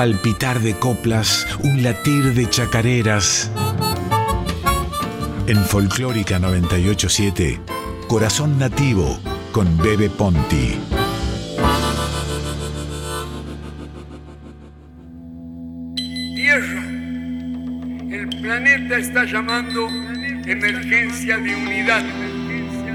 palpitar 0.00 0.60
de 0.60 0.72
coplas, 0.72 1.46
un 1.62 1.82
latir 1.82 2.32
de 2.32 2.48
chacareras. 2.48 3.50
En 5.46 5.58
Folclórica 5.58 6.38
987, 6.38 7.60
Corazón 8.08 8.58
Nativo 8.58 9.20
con 9.52 9.76
Bebe 9.76 10.08
Ponti. 10.08 10.78
Tierra, 16.34 16.82
el 18.10 18.28
planeta 18.40 18.96
está 18.96 19.26
llamando 19.26 19.86
emergencia 20.46 21.36
de 21.36 21.54
unidad, 21.54 22.04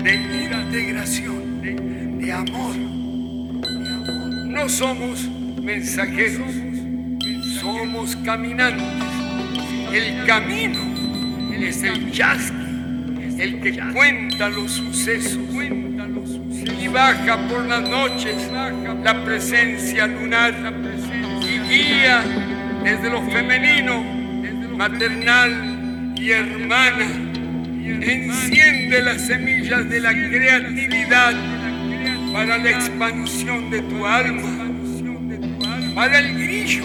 de 0.04 0.16
integración, 0.16 1.62
de 1.62 2.34
amor. 2.34 2.76
No 4.48 4.68
somos 4.68 5.30
mensajeros, 5.62 6.65
somos 7.78 8.16
caminantes. 8.18 8.86
El 9.92 10.26
camino 10.26 10.80
es 11.54 11.84
el 11.84 12.12
yasqui, 12.12 13.38
el 13.40 13.60
que 13.62 13.78
cuenta 13.94 14.50
los 14.50 14.72
sucesos 14.72 15.40
y 16.82 16.88
baja 16.88 17.38
por 17.48 17.66
las 17.66 17.88
noches 17.88 18.50
la 19.04 19.24
presencia 19.24 20.08
lunar 20.08 20.54
y 21.42 21.60
guía 21.70 22.24
desde 22.84 23.10
lo 23.10 23.22
femenino, 23.30 24.04
maternal 24.78 26.14
y 26.16 26.32
hermana. 26.32 27.06
Enciende 27.86 29.02
las 29.04 29.22
semillas 29.22 29.90
de 29.90 30.00
la 30.00 30.12
creatividad 30.12 31.34
para 32.34 32.58
la 32.58 32.70
expansión 32.70 33.70
de 33.70 33.82
tu 33.82 34.06
alma 34.06 34.66
para 35.96 36.20
el 36.20 36.34
grillo, 36.38 36.84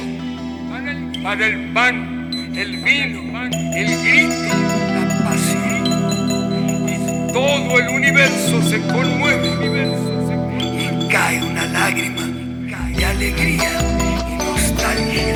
para 1.22 1.46
el 1.46 1.72
pan, 1.72 2.30
el 2.54 2.76
vino, 2.78 3.20
el 3.74 4.02
grito, 4.02 4.54
la 4.94 5.24
pasión. 5.24 5.86
Y 6.88 7.32
todo 7.32 7.78
el 7.78 7.88
universo 7.88 8.62
se 8.62 8.80
conmueve 8.86 9.48
y 10.58 11.08
cae 11.08 11.42
una 11.42 11.66
lágrima 11.66 12.22
de 12.96 13.04
alegría 13.04 13.70
y 14.28 14.44
nostalgia. 14.44 15.34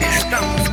Estamos 0.00 0.65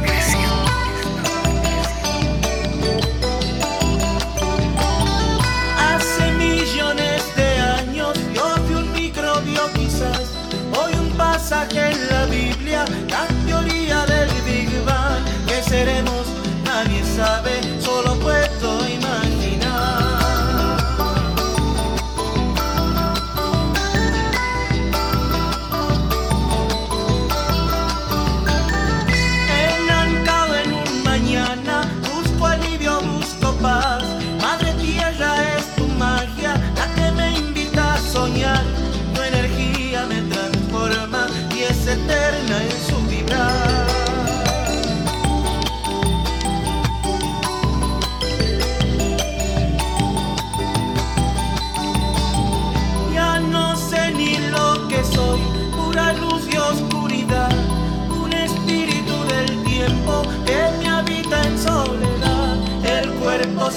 seremos 15.73 16.27
nadie 16.63 17.03
sabe, 17.03 17.51
solo 17.81 18.13
puedo 18.19 18.87
imaginar. 18.87 19.12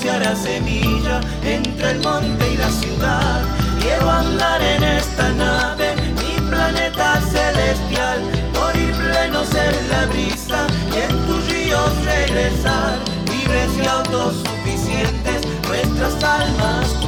Se 0.07 0.37
semilla 0.37 1.21
entre 1.43 1.91
el 1.91 1.99
monte 2.01 2.53
y 2.53 2.57
la 2.57 2.71
ciudad. 2.71 3.43
Quiero 3.81 4.09
andar 4.09 4.63
en 4.63 4.85
esta 4.85 5.31
nave, 5.31 5.97
mi 6.15 6.49
planeta 6.49 7.21
celestial, 7.23 8.21
morir 8.55 8.95
pleno 8.95 9.45
ser 9.45 9.75
la 9.91 10.07
brisa 10.07 10.67
y 10.93 11.11
en 11.11 11.27
tus 11.27 11.49
ríos 11.49 11.91
regresar, 12.05 12.99
libres 13.27 13.71
y 13.83 13.87
autosuficientes, 13.87 15.41
nuestras 15.67 16.23
almas 16.23 17.06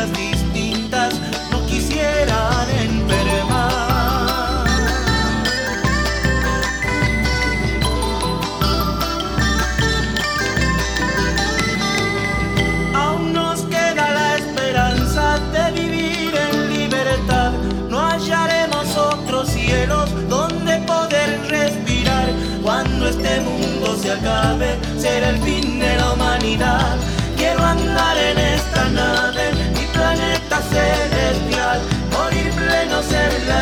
just 0.00 0.14
the 0.14 0.29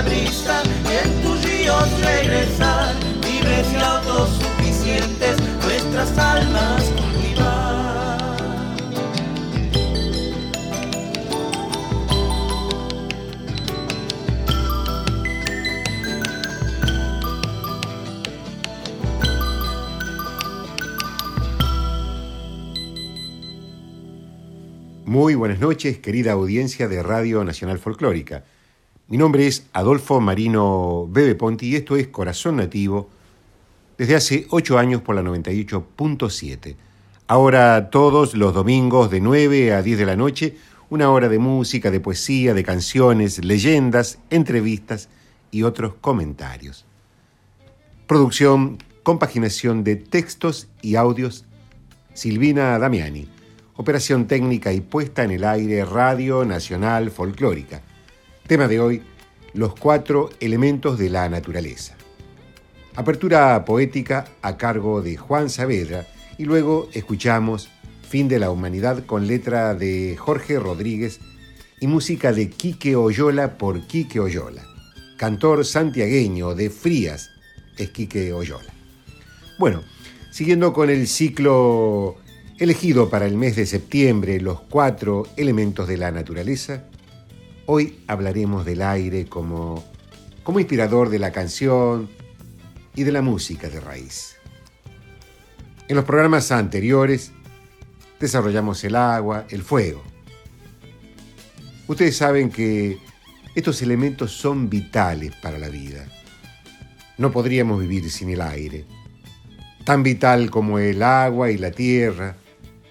brisa 0.02 0.62
y 0.84 1.06
en 1.06 1.22
tus 1.22 1.42
ríos 1.44 2.00
regresar. 2.00 2.94
Libres 3.22 3.66
y 3.72 3.76
autosuficientes, 3.76 5.36
nuestras 5.64 6.18
almas 6.18 6.82
cultivar. 6.84 7.78
Muy 25.04 25.34
buenas 25.34 25.58
noches, 25.58 25.98
querida 25.98 26.32
audiencia 26.32 26.86
de 26.86 27.02
Radio 27.02 27.42
Nacional 27.42 27.78
Folclórica. 27.78 28.44
Mi 29.10 29.16
nombre 29.16 29.46
es 29.46 29.66
Adolfo 29.72 30.20
Marino 30.20 31.08
Bebe 31.10 31.34
Ponti 31.34 31.68
y 31.68 31.76
esto 31.76 31.96
es 31.96 32.08
Corazón 32.08 32.56
Nativo 32.56 33.08
desde 33.96 34.14
hace 34.14 34.46
ocho 34.50 34.76
años 34.76 35.00
por 35.00 35.14
la 35.14 35.22
98.7. 35.22 36.76
Ahora 37.26 37.88
todos 37.88 38.34
los 38.34 38.52
domingos 38.52 39.10
de 39.10 39.22
9 39.22 39.72
a 39.72 39.80
10 39.80 39.98
de 39.98 40.04
la 40.04 40.14
noche, 40.14 40.56
una 40.90 41.10
hora 41.10 41.30
de 41.30 41.38
música, 41.38 41.90
de 41.90 42.00
poesía, 42.00 42.52
de 42.52 42.62
canciones, 42.62 43.42
leyendas, 43.42 44.18
entrevistas 44.28 45.08
y 45.50 45.62
otros 45.62 45.94
comentarios. 46.02 46.84
Producción, 48.06 48.76
compaginación 49.04 49.84
de 49.84 49.96
textos 49.96 50.68
y 50.82 50.96
audios, 50.96 51.46
Silvina 52.12 52.78
Damiani. 52.78 53.26
Operación 53.76 54.26
técnica 54.26 54.70
y 54.74 54.82
puesta 54.82 55.24
en 55.24 55.30
el 55.30 55.44
aire 55.44 55.86
Radio 55.86 56.44
Nacional 56.44 57.10
Folclórica. 57.10 57.80
Tema 58.48 58.66
de 58.66 58.80
hoy, 58.80 59.02
los 59.52 59.74
cuatro 59.74 60.30
elementos 60.40 60.98
de 60.98 61.10
la 61.10 61.28
naturaleza. 61.28 61.98
Apertura 62.96 63.62
poética 63.66 64.24
a 64.40 64.56
cargo 64.56 65.02
de 65.02 65.18
Juan 65.18 65.50
Saavedra 65.50 66.06
y 66.38 66.46
luego 66.46 66.88
escuchamos 66.94 67.68
Fin 68.08 68.26
de 68.26 68.38
la 68.38 68.50
Humanidad 68.50 69.04
con 69.04 69.26
letra 69.26 69.74
de 69.74 70.16
Jorge 70.16 70.58
Rodríguez 70.58 71.20
y 71.78 71.88
música 71.88 72.32
de 72.32 72.48
Quique 72.48 72.96
Oyola 72.96 73.58
por 73.58 73.86
Quique 73.86 74.18
Oyola. 74.18 74.62
Cantor 75.18 75.66
santiagueño 75.66 76.54
de 76.54 76.70
Frías 76.70 77.28
es 77.76 77.90
Quique 77.90 78.32
Oyola. 78.32 78.72
Bueno, 79.58 79.82
siguiendo 80.30 80.72
con 80.72 80.88
el 80.88 81.06
ciclo 81.06 82.16
elegido 82.58 83.10
para 83.10 83.26
el 83.26 83.36
mes 83.36 83.56
de 83.56 83.66
septiembre, 83.66 84.40
los 84.40 84.62
cuatro 84.62 85.26
elementos 85.36 85.86
de 85.86 85.98
la 85.98 86.10
naturaleza, 86.10 86.84
hoy 87.70 88.00
hablaremos 88.06 88.64
del 88.64 88.80
aire 88.80 89.26
como, 89.26 89.84
como 90.42 90.58
inspirador 90.58 91.10
de 91.10 91.18
la 91.18 91.32
canción 91.32 92.08
y 92.94 93.02
de 93.02 93.12
la 93.12 93.20
música 93.20 93.68
de 93.68 93.78
raíz. 93.78 94.36
En 95.86 95.96
los 95.96 96.06
programas 96.06 96.50
anteriores 96.50 97.30
desarrollamos 98.18 98.82
el 98.84 98.96
agua, 98.96 99.44
el 99.50 99.62
fuego. 99.62 100.02
Ustedes 101.86 102.16
saben 102.16 102.48
que 102.48 102.98
estos 103.54 103.82
elementos 103.82 104.32
son 104.32 104.70
vitales 104.70 105.34
para 105.36 105.58
la 105.58 105.68
vida. 105.68 106.06
No 107.18 107.32
podríamos 107.32 107.80
vivir 107.80 108.10
sin 108.10 108.30
el 108.30 108.40
aire. 108.40 108.86
Tan 109.84 110.02
vital 110.02 110.50
como 110.50 110.78
el 110.78 111.02
agua 111.02 111.50
y 111.50 111.58
la 111.58 111.70
tierra, 111.70 112.34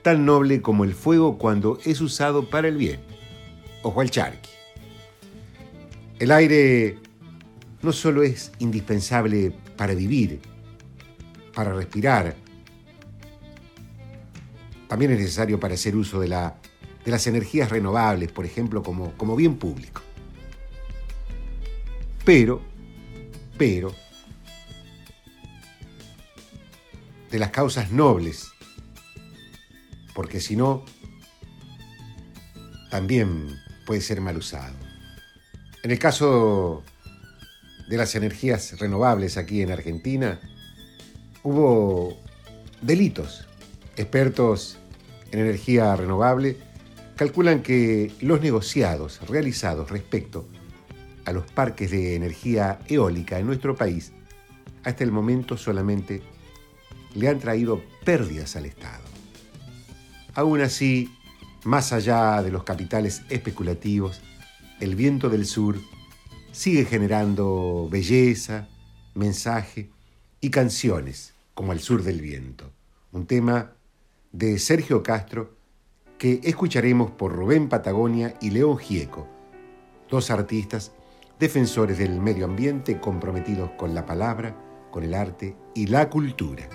tan 0.03 0.23
noble 0.23 0.61
como 0.61 0.83
el 0.83 0.93
fuego 0.93 1.39
cuando 1.39 1.79
es 1.83 1.99
usado 1.99 2.47
para 2.47 2.67
el 2.67 2.77
bien. 2.77 2.99
Ojo 3.81 4.01
al 4.01 4.11
charqui. 4.11 4.56
El 6.19 6.31
aire 6.31 6.97
no 7.81 7.93
solo 7.93 8.23
es 8.23 8.51
indispensable 8.59 9.53
para 9.75 9.93
vivir, 9.93 10.39
para 11.53 11.73
respirar, 11.73 12.35
también 14.87 15.11
es 15.11 15.19
necesario 15.19 15.59
para 15.59 15.75
hacer 15.75 15.95
uso 15.95 16.19
de, 16.19 16.29
la, 16.29 16.55
de 17.05 17.11
las 17.11 17.27
energías 17.27 17.69
renovables, 17.69 18.31
por 18.31 18.45
ejemplo, 18.45 18.81
como 18.81 19.35
bien 19.35 19.57
público. 19.57 20.01
Pero, 22.25 22.61
pero, 23.57 23.93
de 27.31 27.39
las 27.39 27.51
causas 27.51 27.91
nobles, 27.91 28.51
porque 30.15 30.39
si 30.39 30.55
no, 30.55 30.83
también 32.89 33.59
puede 33.85 34.01
ser 34.01 34.19
mal 34.21 34.37
usado. 34.37 34.86
En 35.83 35.91
el 35.91 35.99
caso 35.99 36.83
de 37.87 37.97
las 37.97 38.15
energías 38.15 38.79
renovables 38.79 39.37
aquí 39.37 39.61
en 39.61 39.71
Argentina, 39.71 40.39
hubo 41.43 42.17
delitos 42.81 43.47
Expertos 43.97 44.77
en 45.31 45.39
energía 45.39 45.95
renovable 45.95 46.55
calculan 47.15 47.63
que 47.63 48.11
los 48.21 48.41
negociados 48.41 49.19
realizados 49.27 49.89
respecto 49.89 50.47
a 51.25 51.31
los 51.31 51.51
parques 51.51 51.89
de 51.89 52.15
energía 52.15 52.77
eólica 52.87 53.39
en 53.39 53.47
nuestro 53.47 53.75
país 53.75 54.11
hasta 54.83 55.03
el 55.03 55.11
momento 55.11 55.57
solamente 55.57 56.21
le 57.15 57.27
han 57.27 57.39
traído 57.39 57.81
pérdidas 58.05 58.55
al 58.55 58.67
Estado. 58.67 59.03
Aún 60.35 60.61
así, 60.61 61.11
más 61.63 61.91
allá 61.91 62.43
de 62.43 62.51
los 62.51 62.63
capitales 62.63 63.23
especulativos, 63.29 64.21
el 64.79 64.95
viento 64.95 65.29
del 65.29 65.45
sur 65.45 65.77
sigue 66.51 66.85
generando 66.85 67.87
belleza, 67.91 68.67
mensaje 69.15 69.89
y 70.41 70.49
canciones 70.49 71.33
como 71.53 71.73
el 71.73 71.79
sur 71.79 72.03
del 72.03 72.21
viento, 72.21 72.71
un 73.11 73.25
tema 73.25 73.73
de 74.31 74.59
Sergio 74.59 75.01
Castro 75.01 75.55
que 76.17 76.39
escucharemos 76.43 77.11
por 77.11 77.33
Rubén 77.33 77.69
Patagonia 77.69 78.35
y 78.41 78.51
León 78.51 78.77
Gieco, 78.77 79.27
dos 80.09 80.29
artistas 80.29 80.91
defensores 81.39 81.97
del 81.97 82.19
medio 82.19 82.45
ambiente 82.45 82.99
comprometidos 82.99 83.71
con 83.77 83.93
la 83.93 84.05
palabra, 84.05 84.55
con 84.91 85.03
el 85.03 85.13
arte 85.13 85.55
y 85.75 85.87
la 85.87 86.09
cultura. 86.09 86.67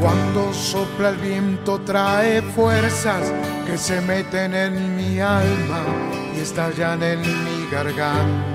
Cuando 0.00 0.52
sopla 0.52 1.10
el 1.10 1.16
viento 1.16 1.80
trae 1.80 2.42
fuerzas 2.42 3.32
que 3.66 3.76
se 3.76 4.00
meten 4.00 4.54
en 4.54 4.96
mi 4.96 5.20
alma 5.20 5.82
y 6.34 6.40
estallan 6.40 7.02
en 7.02 7.20
mi 7.20 7.68
garganta 7.70 8.48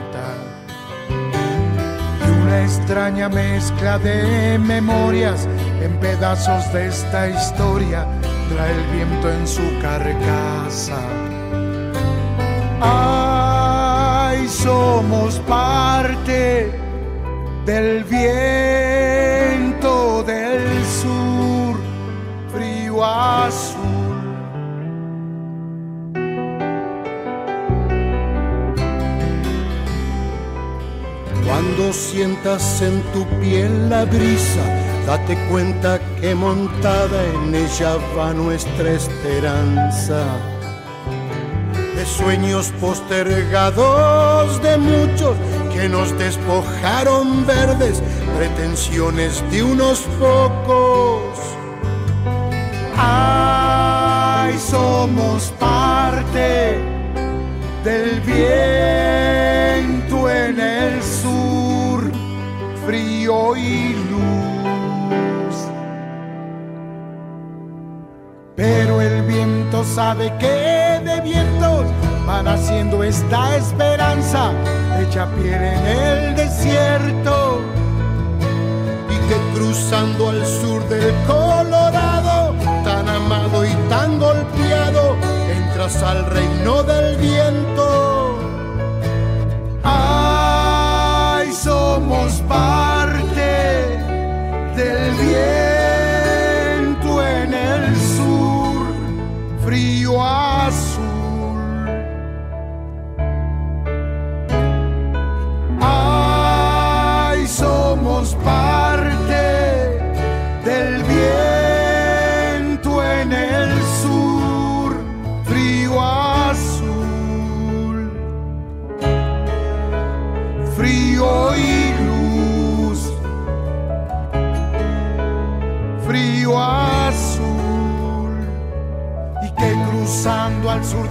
extraña 2.63 3.29
mezcla 3.29 3.97
de 3.99 4.57
memorias 4.57 5.47
en 5.81 5.97
pedazos 5.99 6.71
de 6.73 6.87
esta 6.87 7.29
historia 7.29 8.05
trae 8.49 8.71
el 8.71 8.83
viento 8.91 9.29
en 9.31 9.47
su 9.47 9.61
carcasa. 9.81 10.99
Ay, 12.81 14.47
somos 14.47 15.39
parte 15.39 16.71
del 17.65 18.03
viento 18.03 19.52
azul 23.03 24.03
Cuando 31.53 31.93
sientas 31.93 32.81
en 32.81 33.01
tu 33.13 33.25
piel 33.39 33.89
la 33.89 34.05
brisa, 34.05 34.63
date 35.05 35.37
cuenta 35.49 35.99
que 36.19 36.33
montada 36.33 37.23
en 37.25 37.53
ella 37.53 37.97
va 38.17 38.33
nuestra 38.33 38.91
esperanza. 38.91 40.25
De 41.95 42.05
sueños 42.05 42.71
postergados 42.81 44.61
de 44.63 44.77
muchos 44.77 45.37
que 45.73 45.87
nos 45.89 46.17
despojaron 46.17 47.45
verdes, 47.45 48.01
pretensiones 48.37 49.43
de 49.51 49.63
unos 49.63 49.99
pocos. 50.19 51.32
Ay, 52.97 54.57
somos 54.57 55.53
parte 55.59 56.79
del 57.83 58.21
viento 58.21 60.29
en 60.29 60.59
el 60.59 61.03
sur, 61.03 62.11
frío 62.85 63.55
y 63.55 63.93
luz. 64.09 65.55
Pero 68.55 69.01
el 69.01 69.23
viento 69.23 69.83
sabe 69.83 70.31
que 70.39 71.01
de 71.03 71.19
vientos 71.21 71.87
van 72.25 72.47
haciendo 72.47 73.03
esta 73.03 73.57
esperanza 73.57 74.51
hecha 75.01 75.27
piel 75.35 75.61
en 75.61 75.85
el 75.85 76.35
desierto 76.35 77.59
y 79.09 79.15
que 79.27 79.35
cruzando 79.57 80.29
al 80.29 80.45
sur 80.45 80.87
del 80.87 81.13
Colorado, 81.25 82.12
al 85.83 86.25
reino 86.27 86.52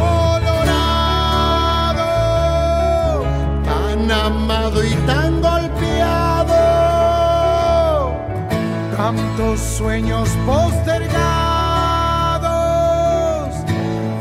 tan 3.65 4.11
amado 4.11 4.83
y 4.83 4.93
tan 5.07 5.41
golpeado, 5.41 6.53
tantos 8.95 9.59
sueños 9.59 10.29
postergados 10.45 11.17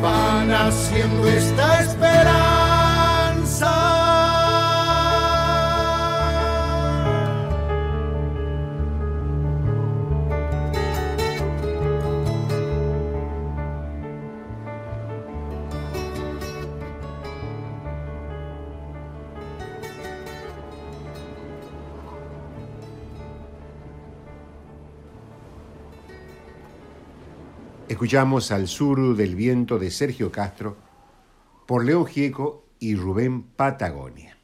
van 0.03 0.51
haciendo 0.51 1.29
esta 1.29 1.81
esperanza. 1.83 2.46
Escuchamos 27.97 28.53
al 28.53 28.69
sur 28.69 29.17
del 29.17 29.35
viento 29.35 29.79
de 29.79 29.91
Sergio 29.91 30.31
Castro 30.31 30.77
por 31.67 31.83
León 31.83 32.05
Gieco 32.05 32.67
y 32.79 32.95
Rubén 32.95 33.43
Patagonia. 33.43 34.37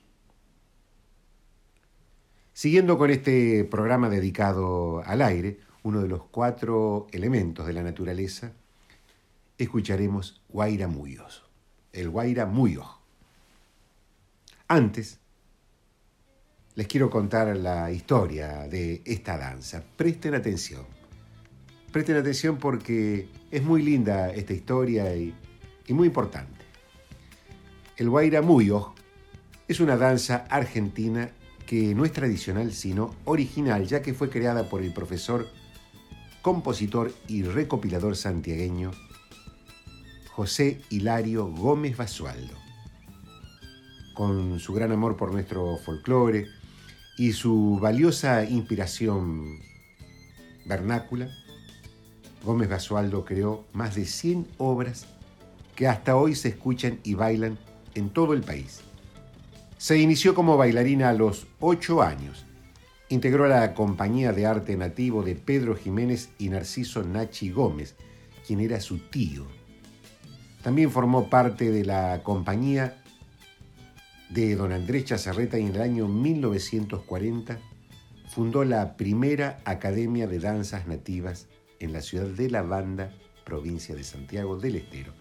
Siguiendo 2.55 2.97
con 2.97 3.11
este 3.11 3.65
programa 3.65 4.09
dedicado 4.09 5.03
al 5.05 5.21
aire, 5.21 5.61
uno 5.83 6.01
de 6.01 6.09
los 6.09 6.25
cuatro 6.31 7.09
elementos 7.13 7.67
de 7.67 7.75
la 7.75 7.83
naturaleza, 7.83 8.53
escucharemos 9.59 10.41
Guaira 10.49 10.89
Muyos, 10.89 11.45
el 11.93 12.09
Guaira 12.09 12.47
Muyo. 12.47 12.87
Antes, 14.67 15.19
les 16.75 16.87
quiero 16.87 17.11
contar 17.11 17.55
la 17.55 17.91
historia 17.91 18.67
de 18.67 19.03
esta 19.05 19.37
danza. 19.37 19.85
Presten 19.95 20.37
atención. 20.37 21.02
Presten 21.93 22.17
atención 22.17 22.57
porque 22.57 23.29
es 23.51 23.63
muy 23.63 23.83
linda 23.83 24.31
esta 24.31 24.55
historia 24.55 25.15
y, 25.15 25.35
muy 25.91 26.09
importante. 26.09 26.65
El 27.99 28.09
Guaira 28.09 28.41
Muyo 28.41 28.95
es 29.69 29.79
una 29.79 29.99
danza 29.99 30.47
argentina 30.49 31.31
que 31.67 31.95
no 31.95 32.07
es 32.07 32.13
tradicional 32.13 32.73
sino 32.73 33.15
original, 33.27 33.87
ya 33.87 34.01
que 34.01 34.15
fue 34.15 34.31
creada 34.31 34.71
por 34.71 34.83
el 34.83 34.95
profesor, 34.95 35.47
compositor 36.41 37.13
y 37.29 37.43
recopilador 37.43 38.17
santiagueño 38.17 38.93
José 40.31 40.81
Hilario 40.89 41.47
Gómez 41.47 41.99
Basualdo. 41.99 42.55
Con 44.15 44.59
su 44.61 44.73
gran 44.73 44.93
amor 44.93 45.19
por 45.19 45.31
nuestro 45.31 45.77
folclore 45.77 46.47
y 47.19 47.33
su 47.33 47.79
valiosa 47.83 48.45
inspiración 48.45 49.59
vernácula, 50.65 51.29
Gómez 52.45 52.69
Basualdo 52.69 53.25
creó 53.25 53.65
más 53.73 53.95
de 53.95 54.05
100 54.05 54.49
obras 54.59 55.07
que 55.77 55.87
hasta 55.87 56.17
hoy 56.17 56.35
se 56.35 56.49
escuchan 56.49 56.99
y 57.05 57.15
bailan 57.15 57.59
en 57.95 58.11
todo 58.11 58.35
el 58.35 58.43
país. 58.43 58.81
Se 59.79 59.99
inició 59.99 60.35
como 60.35 60.57
bailarina 60.57 61.09
a 61.09 61.15
los 61.15 61.47
8 61.61 62.03
años. 62.03 62.45
Integró 63.09 63.47
la 63.47 63.75
compañía 63.75 64.33
de 64.33 64.47
arte 64.47 64.77
nativo 64.77 65.23
de 65.23 65.35
Pedro 65.35 65.77
Jiménez 65.77 66.31
y 66.39 66.49
Narciso 66.49 67.03
Nachi 67.03 67.51
Gómez, 67.51 67.95
quien 68.47 68.61
era 68.61 68.81
su 68.81 68.99
tío. 68.99 69.47
También 70.63 70.91
formó 70.91 71.29
parte 71.29 71.71
de 71.71 71.85
la 71.85 72.23
compañía 72.23 73.03
de 74.31 74.55
don 74.57 74.73
Andrés 74.73 75.05
Chazarreta 75.07 75.59
y 75.59 75.63
en 75.63 75.75
el 75.75 75.83
año 75.83 76.09
1940 76.09 77.59
fundó 78.29 78.65
la 78.65 78.97
primera 78.97 79.61
Academia 79.65 80.27
de 80.27 80.39
Danzas 80.39 80.87
Nativas 80.87 81.49
en 81.83 81.93
la 81.93 82.01
ciudad 82.01 82.27
de 82.27 82.49
La 82.49 82.63
Banda, 82.63 83.13
provincia 83.45 83.95
de 83.95 84.05
Santiago 84.05 84.57
del 84.57 84.77
Estero. 84.77 85.13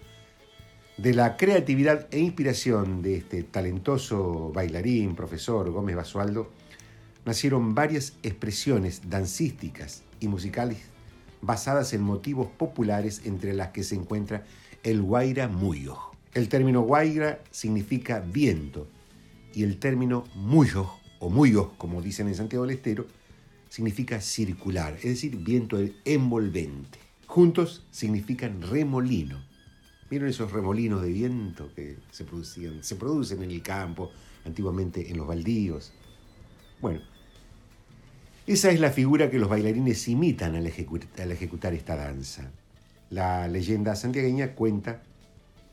De 0.98 1.14
la 1.14 1.36
creatividad 1.36 2.08
e 2.12 2.20
inspiración 2.20 3.02
de 3.02 3.18
este 3.18 3.44
talentoso 3.44 4.52
bailarín, 4.54 5.16
profesor 5.16 5.72
Gómez 5.72 5.96
Basualdo, 5.96 6.52
nacieron 7.26 7.74
varias 7.74 8.14
expresiones 8.22 9.10
dancísticas 9.10 10.04
y 10.20 10.28
musicales 10.28 10.78
basadas 11.42 11.94
en 11.94 12.02
motivos 12.02 12.48
populares 12.48 13.24
entre 13.26 13.54
las 13.54 13.70
que 13.70 13.84
se 13.84 13.96
encuentra 13.96 14.46
el 14.84 15.02
guaira 15.02 15.48
muyo. 15.48 15.98
El 16.34 16.50
término 16.50 16.82
guaira 16.82 17.40
significa 17.50 18.20
viento 18.20 18.88
y 19.54 19.64
el 19.64 19.80
término 19.80 20.26
muyo 20.36 20.92
o 21.20 21.30
muyo, 21.30 21.74
como 21.78 22.02
dicen 22.02 22.28
en 22.28 22.36
Santiago 22.36 22.66
del 22.66 22.76
Estero, 22.76 23.08
significa 23.72 24.20
circular, 24.20 24.96
es 24.98 25.04
decir, 25.04 25.38
viento 25.38 25.80
envolvente. 26.04 27.00
Juntos 27.26 27.88
significan 27.90 28.62
remolino. 28.62 29.42
¿Vieron 30.10 30.28
esos 30.28 30.52
remolinos 30.52 31.02
de 31.02 31.10
viento 31.10 31.74
que 31.74 31.96
se 32.12 32.26
producían? 32.26 32.84
Se 32.84 32.98
producen 32.98 33.42
en 33.44 33.50
el 33.50 33.62
campo, 33.62 34.12
antiguamente 34.44 35.10
en 35.10 35.16
los 35.16 35.26
baldíos. 35.26 35.94
Bueno, 36.82 37.00
esa 38.46 38.72
es 38.72 38.82
la 38.82 38.92
figura 38.92 39.30
que 39.30 39.40
los 39.40 39.48
bailarines 39.48 40.06
imitan 40.10 40.58
al, 40.58 40.66
al 40.66 41.32
ejecutar 41.32 41.74
esta 41.74 41.96
danza. 41.96 42.52
La 43.10 43.48
leyenda 43.48 43.96
santiagueña 43.96 44.54
cuenta 44.54 45.02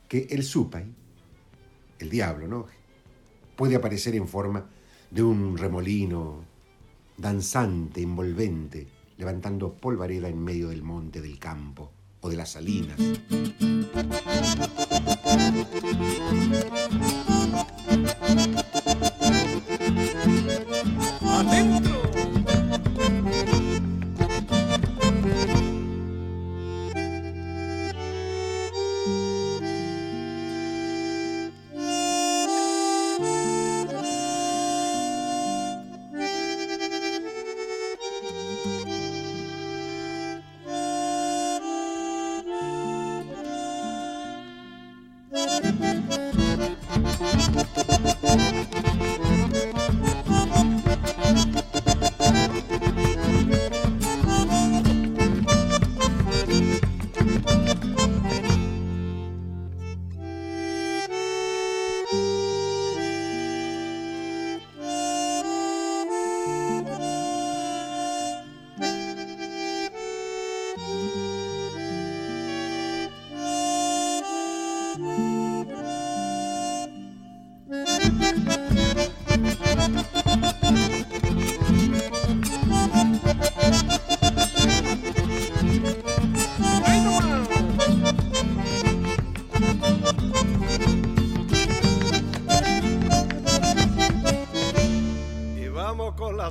que 0.07 0.29
el 0.31 0.45
supay, 0.45 0.85
el 1.99 2.11
diablo, 2.11 2.47
¿no? 2.47 2.67
Puede 3.57 3.75
aparecer 3.75 4.15
en 4.15 4.29
forma 4.29 4.71
de 5.11 5.25
un 5.25 5.59
remolino 5.59 6.45
danzante, 7.19 8.01
envolvente, 8.01 8.87
levantando 9.19 9.75
polvareda 9.75 10.29
en 10.29 10.43
medio 10.43 10.69
del 10.69 10.83
monte, 10.83 11.21
del 11.21 11.39
campo 11.39 11.91
o 12.21 12.31
de 12.31 12.37
las 12.37 12.53
salinas. 12.53 12.99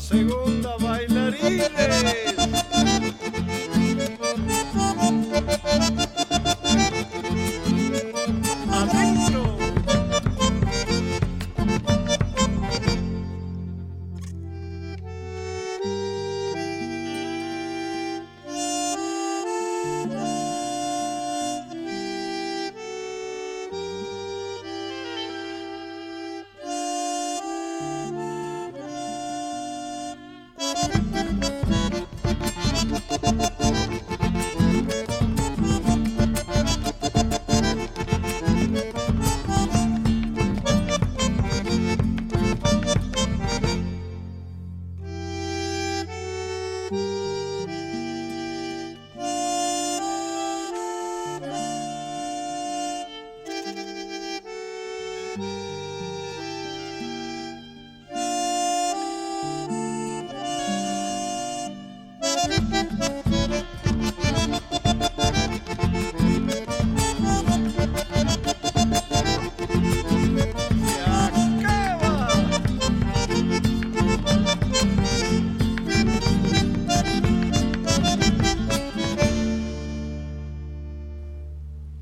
Vamos 0.09 0.56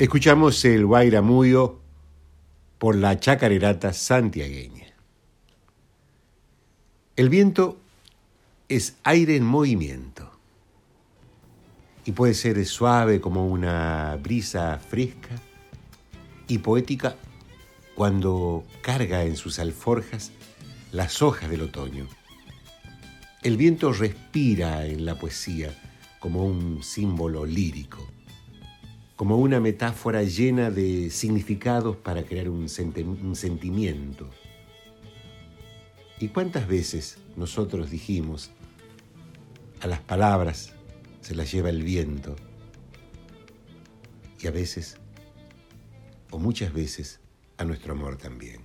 Escuchamos 0.05 0.63
el 0.65 0.85
Guairamuyo 0.85 1.79
por 2.77 2.95
la 2.95 3.19
chacarerata 3.19 3.91
santiagueña. 3.91 4.93
El 7.15 7.29
viento 7.29 7.79
es 8.69 8.97
aire 9.03 9.35
en 9.35 9.43
movimiento 9.43 10.29
y 12.05 12.11
puede 12.11 12.35
ser 12.35 12.63
suave 12.67 13.19
como 13.19 13.47
una 13.47 14.15
brisa 14.21 14.77
fresca 14.77 15.41
y 16.47 16.59
poética 16.59 17.15
cuando 17.95 18.63
carga 18.83 19.23
en 19.23 19.35
sus 19.35 19.57
alforjas 19.57 20.31
las 20.91 21.23
hojas 21.23 21.49
del 21.49 21.63
otoño. 21.63 22.07
El 23.41 23.57
viento 23.57 23.91
respira 23.91 24.85
en 24.85 25.03
la 25.03 25.15
poesía 25.15 25.73
como 26.19 26.45
un 26.45 26.83
símbolo 26.83 27.43
lírico 27.43 28.14
como 29.15 29.37
una 29.37 29.59
metáfora 29.59 30.23
llena 30.23 30.69
de 30.71 31.09
significados 31.09 31.95
para 31.95 32.23
crear 32.23 32.49
un, 32.49 32.67
sentimiento. 32.67 34.29
¿Y 36.19 36.27
cuántas 36.29 36.67
veces 36.67 37.17
nosotros 37.35 37.89
dijimos, 37.89 38.51
a 39.81 39.87
las 39.87 39.99
palabras 40.01 40.73
se 41.21 41.35
las 41.35 41.51
lleva 41.51 41.69
el 41.69 41.83
viento? 41.83 42.35
Y 44.41 44.47
a 44.47 44.51
veces, 44.51 44.97
o 46.29 46.37
muchas 46.37 46.73
veces, 46.73 47.19
a 47.57 47.63
nuestro 47.63 47.93
amor 47.93 48.17
también. 48.17 48.64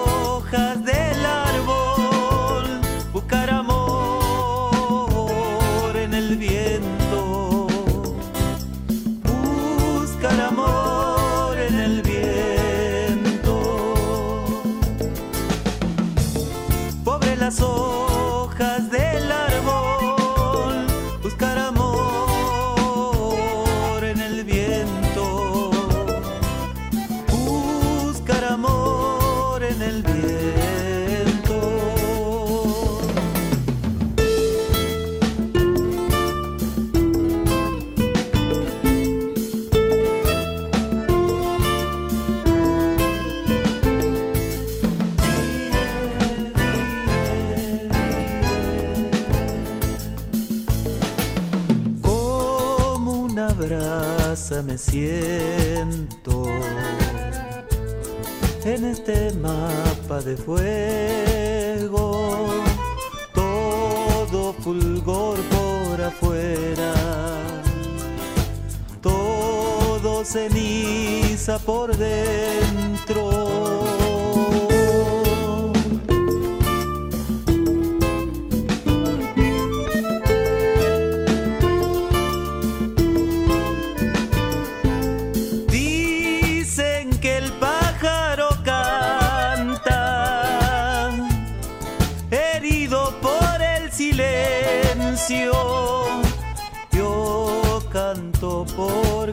en 58.63 58.85
este 58.85 59.33
mapa 59.33 60.21
de 60.21 60.37
fuego, 60.37 62.11
todo 63.33 64.53
fulgor 64.53 65.39
por 65.39 66.01
afuera, 66.01 66.93
todo 69.01 70.23
ceniza 70.23 71.57
por 71.59 71.97
dentro 71.97 72.80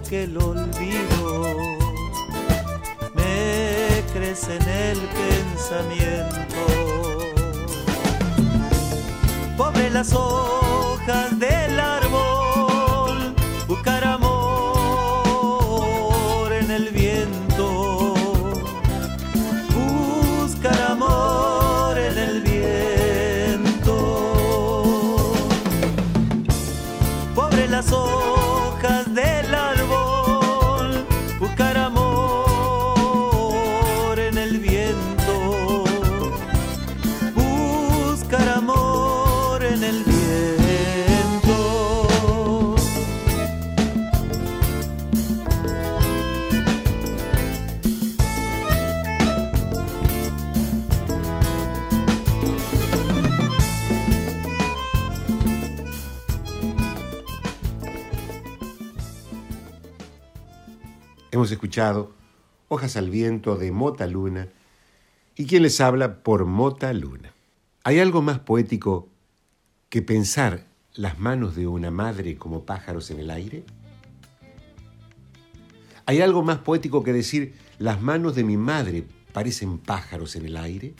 que 0.09 0.25
el 0.25 0.37
olvido 0.38 1.55
me 3.14 4.03
crece 4.12 4.57
en 4.57 4.68
el 4.68 4.99
pensamiento. 4.99 6.57
Pobre 9.57 9.90
las 9.90 10.14
hojas 10.14 11.38
del 11.38 11.58
Hemos 61.38 61.53
escuchado 61.53 62.11
Hojas 62.66 62.96
al 62.96 63.11
viento 63.11 63.55
de 63.55 63.70
Mota 63.70 64.09
Luna 64.09 64.48
y 65.37 65.46
quien 65.46 65.62
les 65.62 65.81
habla 65.81 66.24
por 66.24 66.46
Mota 66.46 66.92
Luna. 66.92 67.33
¿Hay 67.85 68.01
algo 68.01 68.22
más 68.22 68.40
poético 68.40 69.09
que 69.88 70.03
pensar 70.03 70.66
las 70.94 71.20
manos 71.20 71.55
de 71.55 71.68
una 71.68 71.92
madre 71.92 72.37
como 72.37 72.64
pájaros 72.64 73.12
en 73.12 73.20
el 73.20 73.31
aire? 73.31 73.62
¿Hay 76.07 76.22
algo 76.22 76.42
más 76.42 76.59
poético 76.59 77.05
que 77.05 77.12
decir 77.12 77.55
las 77.79 78.03
manos 78.03 78.35
de 78.35 78.42
mi 78.42 78.57
madre 78.57 79.05
parecen 79.33 79.79
pájaros 79.79 80.35
en 80.35 80.44
el 80.44 80.57
aire? 80.57 80.96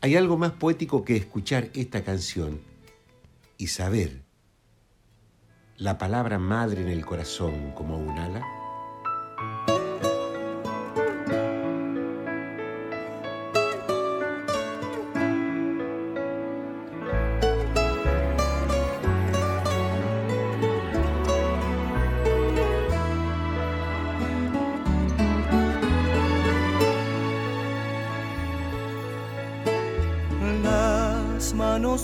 ¿Hay 0.00 0.16
algo 0.16 0.38
más 0.38 0.52
poético 0.52 1.04
que 1.04 1.14
escuchar 1.14 1.68
esta 1.74 2.02
canción 2.04 2.62
y 3.58 3.66
saber 3.66 4.23
la 5.78 5.98
palabra 5.98 6.38
madre 6.38 6.82
en 6.82 6.88
el 6.88 7.04
corazón 7.04 7.72
como 7.72 7.98
un 7.98 8.18
ala? 8.18 8.42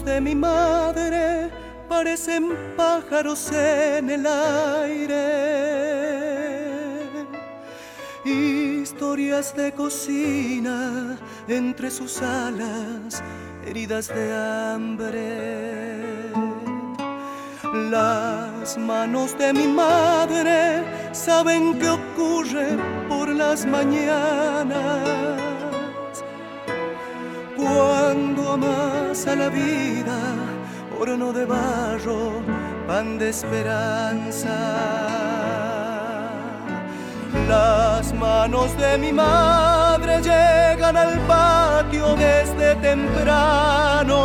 de 0.05 0.21
mi 0.21 0.35
madre 0.35 1.60
parecen 2.01 2.45
pájaros 2.79 3.53
en 3.53 4.09
el 4.09 4.27
aire. 4.27 5.19
Historias 8.25 9.55
de 9.55 9.73
cocina 9.73 11.19
entre 11.47 11.91
sus 11.91 12.23
alas, 12.23 13.23
heridas 13.67 14.09
de 14.09 14.35
hambre. 14.35 15.13
Las 17.91 18.79
manos 18.79 19.37
de 19.37 19.53
mi 19.53 19.69
madre 19.69 20.83
saben 21.13 21.79
qué 21.79 21.91
ocurre 21.91 22.79
por 23.11 23.29
las 23.29 23.67
mañanas 23.67 25.21
cuando 27.59 28.53
amas 28.53 29.27
a 29.27 29.37
la 29.37 29.51
vida, 29.51 30.19
horno 31.11 31.33
de 31.33 31.45
barro, 31.45 32.43
pan 32.87 33.19
de 33.19 33.31
esperanza. 33.31 34.57
Las 37.49 38.13
manos 38.15 38.77
de 38.77 38.99
mi 38.99 39.13
madre 39.13 40.21
llegan 40.23 40.97
al 40.97 41.19
patio 41.21 42.15
desde 42.15 42.77
temprano. 42.77 44.19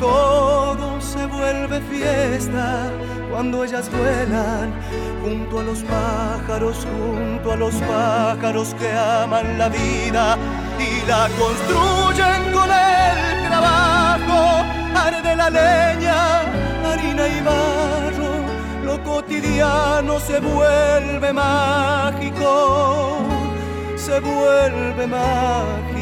Todo 0.00 1.00
se 1.00 1.26
vuelve 1.26 1.80
fiesta 1.82 2.90
cuando 3.30 3.64
ellas 3.64 3.88
vuelan 3.90 4.72
junto 5.22 5.60
a 5.60 5.62
los 5.62 5.80
pájaros, 5.84 6.86
junto 6.90 7.52
a 7.52 7.56
los 7.56 7.74
pájaros 7.74 8.74
que 8.74 8.90
aman 8.92 9.58
la 9.58 9.68
vida 9.68 10.36
y 10.78 11.06
la 11.06 11.28
construyen. 11.38 12.47
Arde 15.28 15.36
la 15.36 15.50
leña, 15.50 16.40
harina 16.84 17.28
y 17.28 17.40
barro, 17.42 18.32
lo 18.84 19.02
cotidiano 19.02 20.18
se 20.20 20.40
vuelve 20.40 21.32
mágico, 21.32 23.18
se 23.96 24.20
vuelve 24.20 25.06
mágico. 25.06 25.97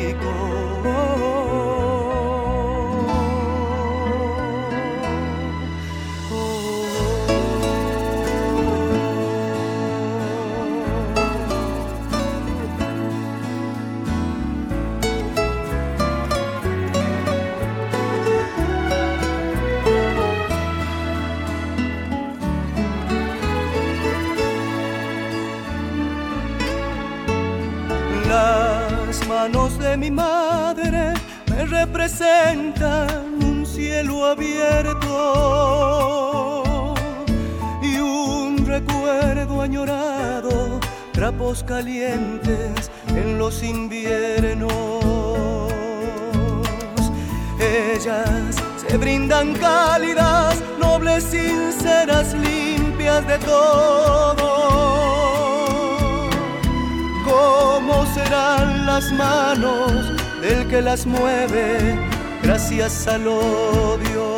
Mi 30.07 30.13
madre 30.13 31.15
me 31.51 31.67
representan 31.67 33.43
un 33.43 33.67
cielo 33.67 34.25
abierto 34.25 35.11
y 37.83 37.99
un 37.99 38.65
recuerdo 38.65 39.63
añorado, 39.63 40.79
trapos 41.13 41.65
calientes 41.65 42.89
en 43.09 43.37
los 43.37 43.65
inviernos. 43.65 44.71
Ellas 47.59 48.55
se 48.87 48.97
brindan 48.97 49.55
cálidas, 49.55 50.63
nobles, 50.79 51.25
sinceras, 51.25 52.33
limpias 52.35 53.27
de 53.27 53.39
todo 53.39 54.46
¿Cómo 57.37 58.07
serán 58.15 58.87
las 58.87 59.13
manos 59.13 59.93
del 60.41 60.67
que 60.69 60.81
las 60.81 61.05
mueve 61.05 61.99
gracias 62.43 63.07
al 63.07 63.29
odio? 63.29 64.37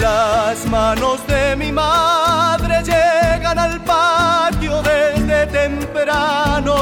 Las 0.00 0.64
manos 0.66 1.26
de 1.26 1.56
mi 1.56 1.70
madre 1.70 2.82
llegan 2.82 3.58
al 3.58 3.82
patio 3.82 4.80
desde 4.82 5.46
temprano. 5.48 6.74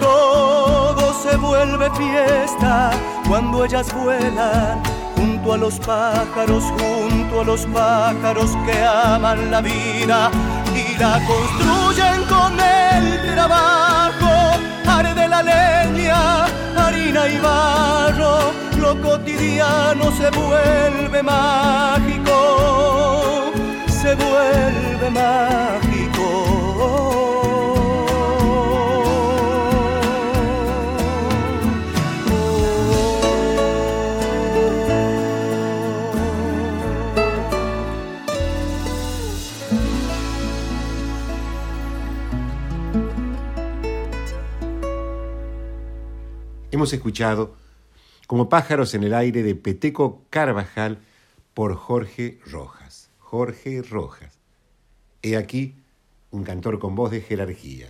Todo 0.00 1.04
se 1.22 1.36
vuelve 1.36 1.88
fiesta 1.92 2.90
cuando 3.28 3.64
ellas 3.64 3.94
vuelan 3.94 4.82
junto 5.14 5.52
a 5.52 5.56
los 5.56 5.78
pájaros, 5.78 6.64
junto 6.78 7.42
a 7.42 7.44
los 7.44 7.64
pájaros 7.66 8.50
que 8.66 8.84
aman 8.84 9.52
la 9.52 9.60
vida 9.60 10.30
la 10.98 11.20
construyen 11.26 12.24
con 12.28 12.58
el 12.60 13.34
trabajo. 13.34 14.30
Arde 14.86 15.28
la 15.28 15.42
leña, 15.42 16.44
harina 16.76 17.28
y 17.28 17.38
barro, 17.38 18.52
lo 18.78 19.00
cotidiano 19.00 20.10
se 20.12 20.30
vuelve 20.30 21.22
mágico, 21.22 22.36
se 23.88 24.14
vuelve 24.14 25.10
mágico. 25.10 26.24
Hemos 46.74 46.92
escuchado 46.92 47.54
Como 48.26 48.48
pájaros 48.48 48.94
en 48.94 49.04
el 49.04 49.14
aire 49.14 49.44
de 49.44 49.54
Peteco 49.54 50.24
Carvajal 50.28 50.98
por 51.54 51.76
Jorge 51.76 52.40
Rojas. 52.46 53.10
Jorge 53.20 53.80
Rojas. 53.80 54.40
He 55.22 55.36
aquí 55.36 55.76
un 56.32 56.42
cantor 56.42 56.80
con 56.80 56.96
voz 56.96 57.12
de 57.12 57.20
jerarquía. 57.20 57.86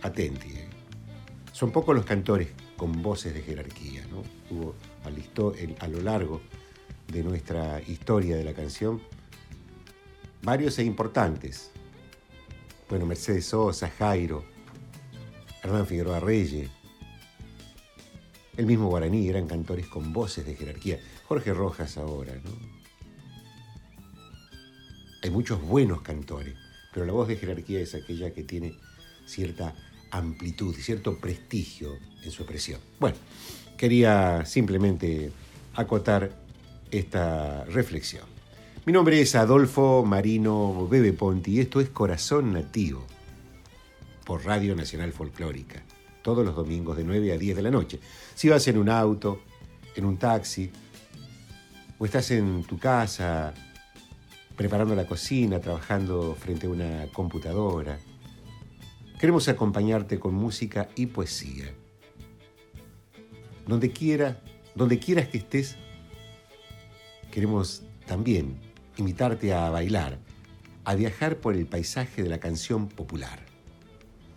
Atenti. 0.00 0.48
¿eh? 0.48 0.68
Son 1.52 1.72
pocos 1.72 1.94
los 1.94 2.06
cantores 2.06 2.48
con 2.78 3.02
voces 3.02 3.34
de 3.34 3.42
jerarquía, 3.42 4.06
¿no? 4.06 4.22
Hubo 4.48 4.74
a 5.78 5.88
lo 5.88 6.00
largo 6.00 6.40
de 7.08 7.22
nuestra 7.22 7.82
historia 7.82 8.34
de 8.34 8.44
la 8.44 8.54
canción 8.54 9.02
varios 10.40 10.78
e 10.78 10.84
importantes. 10.84 11.70
Bueno, 12.88 13.04
Mercedes 13.04 13.44
Sosa, 13.44 13.90
Jairo, 13.90 14.51
Hernán 15.62 15.86
Figueroa 15.86 16.18
Reyes, 16.18 16.68
el 18.56 18.66
mismo 18.66 18.88
Guaraní, 18.88 19.28
eran 19.28 19.46
cantores 19.46 19.86
con 19.86 20.12
voces 20.12 20.44
de 20.44 20.56
jerarquía. 20.56 20.98
Jorge 21.26 21.54
Rojas 21.54 21.96
ahora, 21.96 22.34
¿no? 22.34 22.50
Hay 25.22 25.30
muchos 25.30 25.62
buenos 25.62 26.02
cantores, 26.02 26.54
pero 26.92 27.06
la 27.06 27.12
voz 27.12 27.28
de 27.28 27.36
jerarquía 27.36 27.80
es 27.80 27.94
aquella 27.94 28.32
que 28.32 28.42
tiene 28.42 28.76
cierta 29.24 29.74
amplitud 30.10 30.76
y 30.76 30.82
cierto 30.82 31.18
prestigio 31.18 31.96
en 32.24 32.30
su 32.32 32.42
expresión. 32.42 32.80
Bueno, 32.98 33.16
quería 33.78 34.44
simplemente 34.44 35.30
acotar 35.74 36.32
esta 36.90 37.64
reflexión. 37.66 38.24
Mi 38.84 38.92
nombre 38.92 39.20
es 39.20 39.36
Adolfo 39.36 40.04
Marino 40.04 40.88
Bebe 40.88 41.12
Ponti 41.12 41.52
y 41.52 41.60
esto 41.60 41.80
es 41.80 41.88
Corazón 41.88 42.52
Nativo 42.52 43.06
por 44.24 44.44
Radio 44.44 44.74
Nacional 44.74 45.12
Folclórica, 45.12 45.82
todos 46.22 46.44
los 46.44 46.54
domingos 46.54 46.96
de 46.96 47.04
9 47.04 47.32
a 47.32 47.38
10 47.38 47.56
de 47.56 47.62
la 47.62 47.70
noche. 47.70 48.00
Si 48.34 48.48
vas 48.48 48.66
en 48.68 48.78
un 48.78 48.88
auto, 48.88 49.40
en 49.94 50.04
un 50.04 50.16
taxi, 50.16 50.70
o 51.98 52.04
estás 52.04 52.30
en 52.30 52.64
tu 52.64 52.78
casa 52.78 53.52
preparando 54.56 54.94
la 54.94 55.06
cocina, 55.06 55.60
trabajando 55.60 56.34
frente 56.34 56.66
a 56.66 56.70
una 56.70 57.06
computadora, 57.12 57.98
queremos 59.18 59.48
acompañarte 59.48 60.18
con 60.18 60.34
música 60.34 60.88
y 60.94 61.06
poesía. 61.06 61.72
Donde 63.66 63.90
quiera, 63.90 64.40
donde 64.74 64.98
quieras 64.98 65.28
que 65.28 65.38
estés, 65.38 65.76
queremos 67.30 67.82
también 68.06 68.58
invitarte 68.96 69.54
a 69.54 69.70
bailar, 69.70 70.18
a 70.84 70.94
viajar 70.94 71.36
por 71.36 71.54
el 71.54 71.66
paisaje 71.66 72.22
de 72.22 72.28
la 72.28 72.38
canción 72.38 72.88
popular. 72.88 73.51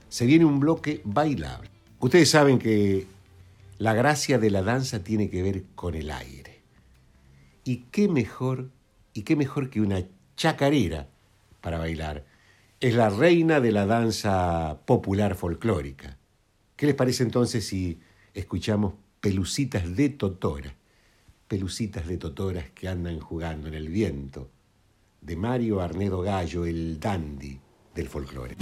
Se 0.09 0.25
viene 0.25 0.45
un 0.45 0.59
bloque 0.59 1.01
bailable. 1.03 1.69
Ustedes 1.99 2.29
saben 2.29 2.59
que 2.59 3.07
la 3.77 3.93
gracia 3.93 4.37
de 4.37 4.49
la 4.49 4.61
danza 4.61 5.03
tiene 5.03 5.29
que 5.29 5.43
ver 5.43 5.63
con 5.75 5.95
el 5.95 6.11
aire. 6.11 6.61
Y 7.63 7.85
qué 7.91 8.07
mejor, 8.07 8.69
y 9.13 9.23
qué 9.23 9.35
mejor 9.35 9.69
que 9.69 9.81
una 9.81 10.03
chacarera 10.37 11.09
para 11.61 11.79
bailar. 11.79 12.25
Es 12.79 12.93
la 12.93 13.09
reina 13.09 13.59
de 13.59 13.71
la 13.71 13.85
danza 13.85 14.81
popular 14.85 15.35
folclórica. 15.35 16.17
¿Qué 16.75 16.85
les 16.85 16.95
parece 16.95 17.23
entonces 17.23 17.65
si 17.65 17.99
escuchamos 18.33 18.93
Pelucitas 19.19 19.95
de 19.95 20.09
Totora? 20.09 20.75
Pelucitas 21.47 22.05
de 22.07 22.17
Totoras 22.17 22.69
que 22.71 22.87
andan 22.87 23.19
jugando 23.19 23.67
en 23.67 23.73
el 23.73 23.89
viento, 23.89 24.51
de 25.21 25.35
Mario 25.35 25.81
Arnedo 25.81 26.21
Gallo, 26.21 26.65
el 26.65 26.99
dandy 26.99 27.59
del 27.95 28.07
folclore. 28.07 28.55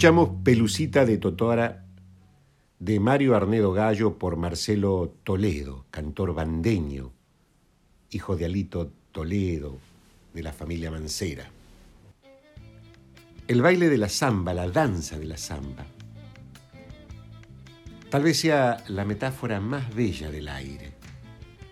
Escuchamos 0.00 0.30
Pelucita 0.42 1.04
de 1.04 1.18
Totora 1.18 1.84
de 2.78 2.98
Mario 2.98 3.36
Arnedo 3.36 3.70
Gallo 3.74 4.16
por 4.16 4.36
Marcelo 4.36 5.14
Toledo, 5.24 5.84
cantor 5.90 6.32
bandeño, 6.32 7.12
hijo 8.10 8.34
de 8.34 8.46
Alito 8.46 8.90
Toledo, 9.12 9.76
de 10.32 10.42
la 10.42 10.54
familia 10.54 10.90
Mancera. 10.90 11.50
El 13.46 13.60
baile 13.60 13.90
de 13.90 13.98
la 13.98 14.08
samba, 14.08 14.54
la 14.54 14.70
danza 14.70 15.18
de 15.18 15.26
la 15.26 15.36
samba, 15.36 15.84
tal 18.08 18.22
vez 18.22 18.38
sea 18.38 18.82
la 18.88 19.04
metáfora 19.04 19.60
más 19.60 19.94
bella 19.94 20.30
del 20.30 20.48
aire. 20.48 20.94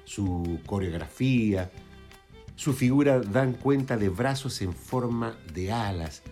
Su 0.05 0.61
coreografía, 0.67 1.71
su 2.57 2.75
figura 2.75 3.21
dan 3.21 3.55
cuenta 3.55 3.97
de 3.97 4.11
brazos 4.11 4.61
en 4.61 4.75
forma 4.75 5.35
de 5.55 5.73
alas, 5.73 6.23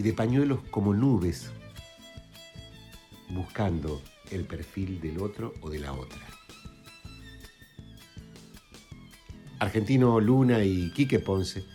y 0.00 0.02
de 0.02 0.14
pañuelos 0.14 0.60
como 0.70 0.94
nubes, 0.94 1.50
buscando 3.28 4.00
el 4.30 4.46
perfil 4.46 4.98
del 4.98 5.20
otro 5.20 5.52
o 5.60 5.68
de 5.68 5.78
la 5.78 5.92
otra. 5.92 6.26
Argentino 9.58 10.18
Luna 10.18 10.64
y 10.64 10.90
Quique 10.92 11.18
Ponce 11.18 11.66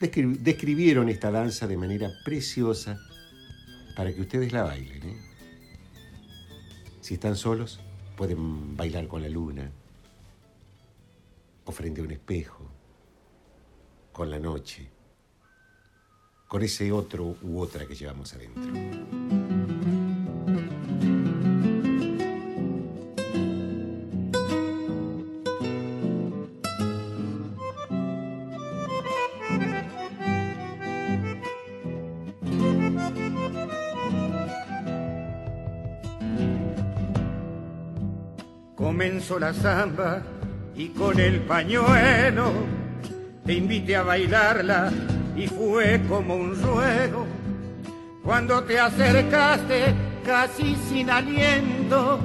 describieron 0.00 1.10
esta 1.10 1.30
danza 1.30 1.66
de 1.66 1.76
manera 1.76 2.10
preciosa 2.24 2.98
para 3.94 4.14
que 4.14 4.22
ustedes 4.22 4.50
la 4.50 4.62
bailen. 4.62 5.02
¿eh? 5.06 5.20
Si 7.02 7.12
están 7.12 7.36
solos, 7.36 7.80
pueden 8.16 8.78
bailar 8.78 9.08
con 9.08 9.20
la 9.20 9.28
luna, 9.28 9.70
o 11.66 11.70
frente 11.70 12.00
a 12.00 12.04
un 12.04 12.12
espejo, 12.12 12.66
con 14.10 14.30
la 14.30 14.38
noche 14.38 14.93
con 16.46 16.62
ese 16.62 16.92
otro 16.92 17.36
u 17.42 17.60
otra 17.60 17.86
que 17.86 17.94
llevamos 17.94 18.32
adentro. 18.34 18.62
Comenzó 38.76 39.38
la 39.38 39.52
samba 39.54 40.22
y 40.76 40.88
con 40.90 41.18
el 41.18 41.40
pañuelo 41.40 42.52
te 43.44 43.54
invité 43.54 43.96
a 43.96 44.02
bailarla 44.02 44.92
y 45.36 45.46
fue 45.48 46.00
como 46.08 46.36
un 46.36 46.60
ruego 46.62 47.26
cuando 48.24 48.64
te 48.64 48.80
acercaste 48.80 49.94
casi 50.24 50.76
sin 50.88 51.10
aliento, 51.10 52.18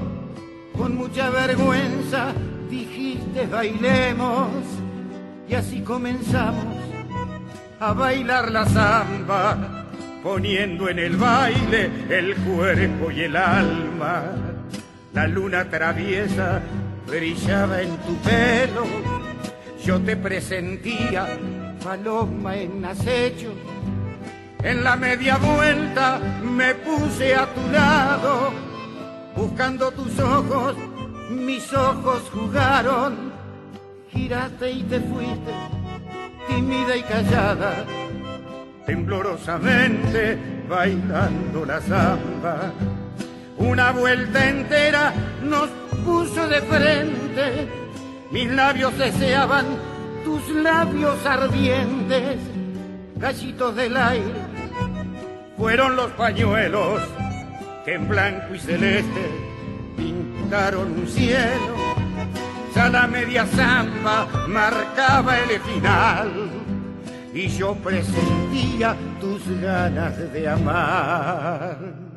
con 0.78 0.96
mucha 0.96 1.30
vergüenza 1.30 2.34
dijiste 2.70 3.46
bailemos 3.48 4.48
y 5.50 5.56
así 5.56 5.82
comenzamos 5.82 6.78
a 7.82 7.92
bailar 7.92 8.50
la 8.50 8.66
samba 8.66 9.86
poniendo 10.24 10.88
en 10.88 11.00
el 11.00 11.18
baile 11.18 11.90
el 12.10 12.36
cuerpo 12.36 13.12
y 13.12 13.22
el 13.22 13.36
alma. 13.36 14.24
La 15.14 15.28
luna 15.28 15.70
traviesa 15.70 16.62
brillaba 17.08 17.82
en 17.82 17.98
tu 17.98 18.16
pelo, 18.18 18.86
yo 19.84 20.00
te 20.00 20.16
presentía 20.16 21.28
paloma 21.84 22.56
en 22.56 22.86
acecho. 22.86 23.52
En 24.64 24.84
la 24.84 24.96
media 24.96 25.38
vuelta 25.38 26.20
me 26.44 26.76
puse 26.76 27.34
a 27.34 27.46
tu 27.54 27.72
lado, 27.72 28.52
buscando 29.36 29.90
tus 29.92 30.20
ojos, 30.20 30.76
mis 31.32 31.74
ojos 31.74 32.24
jugaron. 32.34 33.32
Giraste 34.12 34.72
y 34.72 34.84
te 34.84 35.00
fuiste, 35.00 35.54
tímida 36.48 36.98
y 36.98 37.04
callada, 37.04 37.86
temblorosamente 38.86 40.38
bailando 40.68 41.66
la 41.66 41.80
samba. 41.82 42.74
Una 43.58 43.92
vuelta 43.92 44.50
entera 44.50 45.14
nos 45.44 45.70
puso 46.04 46.48
de 46.48 46.62
frente, 46.62 47.68
mis 48.32 48.50
labios 48.52 48.98
deseaban 48.98 49.89
tus 50.24 50.50
labios 50.50 51.26
ardientes, 51.26 52.38
gallitos 53.16 53.76
del 53.76 53.98
aire, 53.98 54.34
fueron 55.58 55.96
los 55.96 56.12
pañuelos 56.12 57.02
que 57.86 57.94
en 57.96 58.08
blanco 58.08 58.56
y 58.56 58.60
celeste 58.60 59.30
pintaron 59.98 60.92
un 60.92 61.08
cielo. 61.08 61.76
Ya 62.76 62.90
la 62.90 63.08
media 63.08 63.46
zamba 63.46 64.28
marcaba 64.48 65.40
el 65.40 65.60
final 65.60 66.50
y 67.34 67.48
yo 67.48 67.76
presentía 67.76 68.96
tus 69.20 69.42
ganas 69.62 70.18
de 70.32 70.50
amar. 70.50 72.09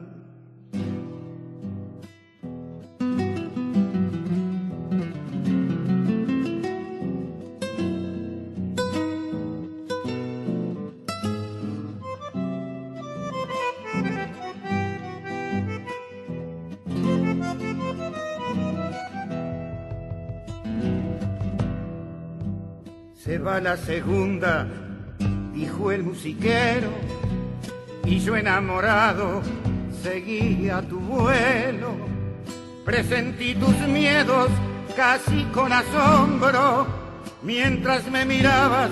Va 23.30 23.60
la 23.60 23.76
segunda, 23.76 24.66
dijo 25.54 25.92
el 25.92 26.02
musiquero, 26.02 26.88
y 28.04 28.18
yo 28.18 28.36
enamorado 28.36 29.42
seguía 30.02 30.82
tu 30.82 30.98
vuelo. 30.98 31.94
Presentí 32.84 33.54
tus 33.54 33.78
miedos 33.86 34.48
casi 34.96 35.44
con 35.54 35.72
asombro, 35.72 36.86
mientras 37.42 38.10
me 38.10 38.24
mirabas 38.24 38.90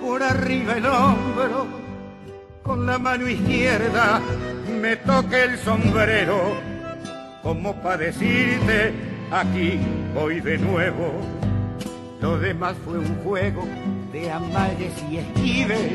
por 0.00 0.22
arriba 0.22 0.78
el 0.78 0.86
hombro. 0.86 1.66
Con 2.62 2.86
la 2.86 2.98
mano 2.98 3.28
izquierda 3.28 4.20
me 4.80 4.96
toqué 4.96 5.44
el 5.44 5.58
sombrero, 5.58 6.56
como 7.42 7.74
para 7.82 7.98
decirte, 7.98 8.94
aquí 9.30 9.78
voy 10.14 10.40
de 10.40 10.56
nuevo 10.56 11.42
lo 12.22 12.38
demás 12.38 12.76
fue 12.84 12.98
un 12.98 13.16
juego 13.24 13.64
de 14.12 14.30
amares 14.30 14.92
y 15.10 15.16
esquives, 15.16 15.90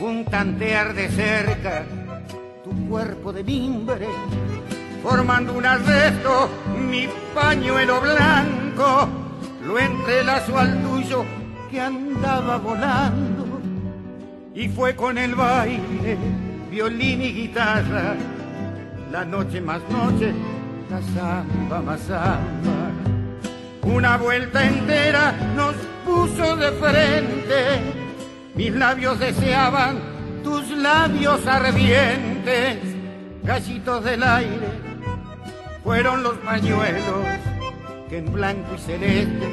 un 0.00 0.24
tantear 0.24 0.94
de 0.94 1.08
cerca 1.08 1.84
tu 2.62 2.70
cuerpo 2.88 3.32
de 3.32 3.42
mimbre, 3.42 4.06
formando 5.02 5.54
un 5.54 5.66
arresto, 5.66 6.48
mi 6.88 7.08
pañuelo 7.34 8.00
blanco, 8.00 9.08
lo 9.66 9.78
entrelazo 9.80 10.56
al 10.56 10.80
tuyo 10.80 11.24
que 11.68 11.80
andaba 11.80 12.58
volando. 12.58 13.44
Y 14.54 14.68
fue 14.68 14.94
con 14.94 15.18
el 15.18 15.34
baile, 15.34 16.16
violín 16.70 17.20
y 17.20 17.32
guitarra, 17.32 18.14
la 19.10 19.24
noche 19.24 19.60
más 19.60 19.80
noche, 19.90 20.32
la 20.88 21.02
samba 21.02 21.82
más 21.82 22.00
samba 22.02 22.87
una 23.88 24.16
vuelta 24.16 24.66
entera 24.66 25.32
nos 25.56 25.74
puso 26.04 26.56
de 26.56 26.70
frente. 26.72 27.80
Mis 28.54 28.72
labios 28.72 29.18
deseaban 29.18 29.98
tus 30.42 30.70
labios 30.70 31.46
ardientes, 31.46 32.78
gallitos 33.42 34.04
del 34.04 34.22
aire. 34.22 34.68
Fueron 35.82 36.22
los 36.22 36.36
pañuelos 36.38 37.24
que 38.08 38.18
en 38.18 38.32
blanco 38.32 38.74
y 38.74 38.78
celeste 38.78 39.48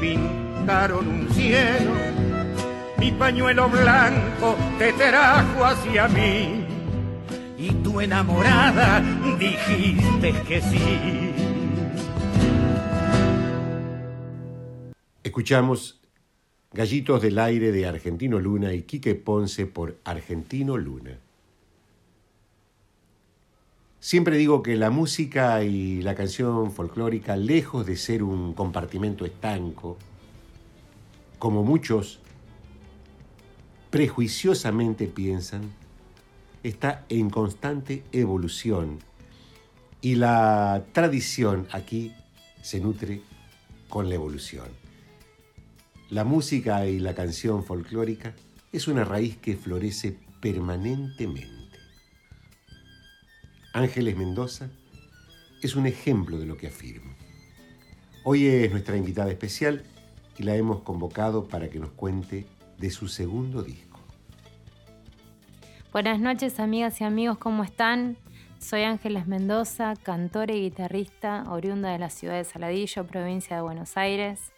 pintaron 0.00 1.08
un 1.08 1.28
cielo. 1.30 1.92
Mi 2.98 3.10
pañuelo 3.10 3.68
blanco 3.68 4.56
te 4.78 4.92
trajo 4.92 5.64
hacia 5.64 6.06
mí 6.08 6.66
y 7.58 7.70
tu 7.82 8.00
enamorada 8.00 9.02
dijiste 9.38 10.32
que 10.46 10.60
sí. 10.60 11.31
Escuchamos 15.24 16.00
Gallitos 16.72 17.22
del 17.22 17.38
Aire 17.38 17.70
de 17.70 17.86
Argentino 17.86 18.40
Luna 18.40 18.74
y 18.74 18.82
Quique 18.82 19.14
Ponce 19.14 19.66
por 19.66 19.96
Argentino 20.02 20.76
Luna. 20.76 21.16
Siempre 24.00 24.36
digo 24.36 24.64
que 24.64 24.74
la 24.74 24.90
música 24.90 25.62
y 25.62 26.02
la 26.02 26.16
canción 26.16 26.72
folclórica, 26.72 27.36
lejos 27.36 27.86
de 27.86 27.96
ser 27.96 28.24
un 28.24 28.52
compartimento 28.52 29.24
estanco, 29.24 29.96
como 31.38 31.62
muchos 31.62 32.18
prejuiciosamente 33.90 35.06
piensan, 35.06 35.70
está 36.64 37.06
en 37.08 37.30
constante 37.30 38.02
evolución 38.10 38.98
y 40.00 40.16
la 40.16 40.82
tradición 40.90 41.68
aquí 41.70 42.12
se 42.60 42.80
nutre 42.80 43.22
con 43.88 44.08
la 44.08 44.16
evolución. 44.16 44.81
La 46.12 46.24
música 46.24 46.84
y 46.84 46.98
la 46.98 47.14
canción 47.14 47.64
folclórica 47.64 48.34
es 48.70 48.86
una 48.86 49.02
raíz 49.02 49.38
que 49.38 49.56
florece 49.56 50.14
permanentemente. 50.42 51.78
Ángeles 53.72 54.14
Mendoza 54.18 54.68
es 55.62 55.74
un 55.74 55.86
ejemplo 55.86 56.38
de 56.38 56.44
lo 56.44 56.58
que 56.58 56.66
afirmo. 56.66 57.14
Hoy 58.24 58.46
es 58.46 58.70
nuestra 58.70 58.98
invitada 58.98 59.30
especial 59.30 59.84
y 60.36 60.42
la 60.42 60.54
hemos 60.54 60.82
convocado 60.82 61.48
para 61.48 61.70
que 61.70 61.78
nos 61.78 61.92
cuente 61.92 62.44
de 62.76 62.90
su 62.90 63.08
segundo 63.08 63.62
disco. 63.62 63.98
Buenas 65.94 66.20
noches 66.20 66.60
amigas 66.60 67.00
y 67.00 67.04
amigos, 67.04 67.38
¿cómo 67.38 67.64
están? 67.64 68.18
Soy 68.58 68.82
Ángeles 68.82 69.26
Mendoza, 69.26 69.94
cantora 69.96 70.52
y 70.52 70.60
guitarrista, 70.60 71.50
oriunda 71.50 71.90
de 71.90 71.98
la 71.98 72.10
ciudad 72.10 72.34
de 72.34 72.44
Saladillo, 72.44 73.06
provincia 73.06 73.56
de 73.56 73.62
Buenos 73.62 73.96
Aires. 73.96 74.52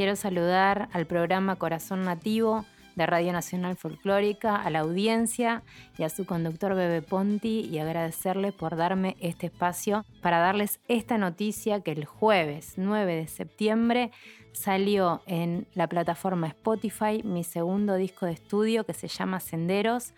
Quiero 0.00 0.16
saludar 0.16 0.88
al 0.94 1.04
programa 1.04 1.56
Corazón 1.56 2.06
Nativo 2.06 2.64
de 2.96 3.04
Radio 3.04 3.34
Nacional 3.34 3.76
Folclórica, 3.76 4.56
a 4.56 4.70
la 4.70 4.78
audiencia 4.78 5.62
y 5.98 6.04
a 6.04 6.08
su 6.08 6.24
conductor 6.24 6.74
Bebe 6.74 7.02
Ponti 7.02 7.68
y 7.70 7.80
agradecerle 7.80 8.50
por 8.50 8.76
darme 8.76 9.18
este 9.20 9.48
espacio 9.48 10.06
para 10.22 10.38
darles 10.38 10.80
esta 10.88 11.18
noticia 11.18 11.82
que 11.82 11.92
el 11.92 12.06
jueves 12.06 12.78
9 12.78 13.14
de 13.14 13.26
septiembre 13.26 14.10
salió 14.52 15.20
en 15.26 15.66
la 15.74 15.86
plataforma 15.86 16.46
Spotify 16.46 17.20
mi 17.22 17.44
segundo 17.44 17.96
disco 17.96 18.24
de 18.24 18.32
estudio 18.32 18.84
que 18.84 18.94
se 18.94 19.08
llama 19.08 19.38
Senderos. 19.38 20.14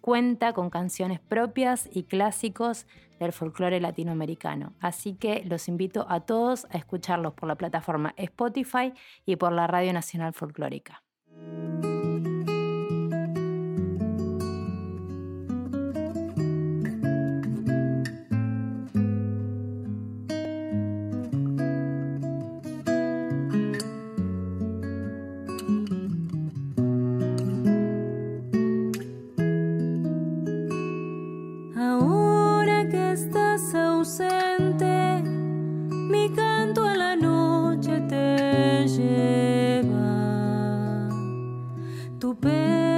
Cuenta 0.00 0.52
con 0.52 0.70
canciones 0.70 1.18
propias 1.18 1.88
y 1.92 2.04
clásicos 2.04 2.86
del 3.18 3.32
folclore 3.32 3.80
latinoamericano. 3.80 4.74
Así 4.80 5.14
que 5.14 5.44
los 5.44 5.68
invito 5.68 6.06
a 6.08 6.20
todos 6.20 6.66
a 6.70 6.78
escucharlos 6.78 7.34
por 7.34 7.48
la 7.48 7.56
plataforma 7.56 8.14
Spotify 8.16 8.92
y 9.24 9.36
por 9.36 9.52
la 9.52 9.66
Radio 9.66 9.92
Nacional 9.92 10.32
Folclórica. 10.34 11.02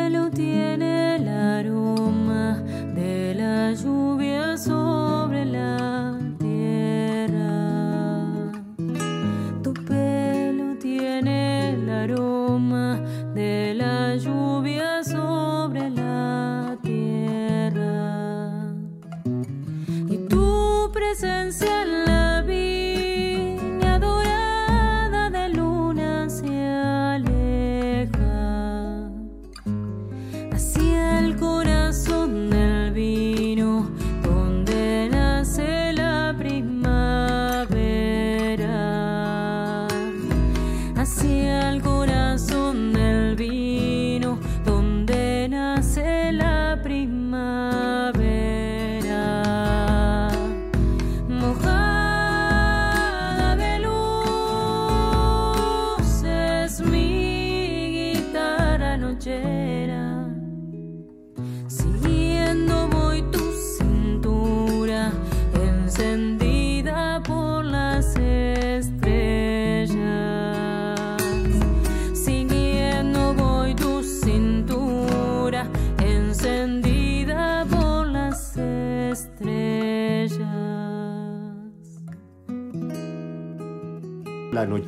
Tu 0.07 0.13
pelo 0.13 0.31
tiene 0.31 0.86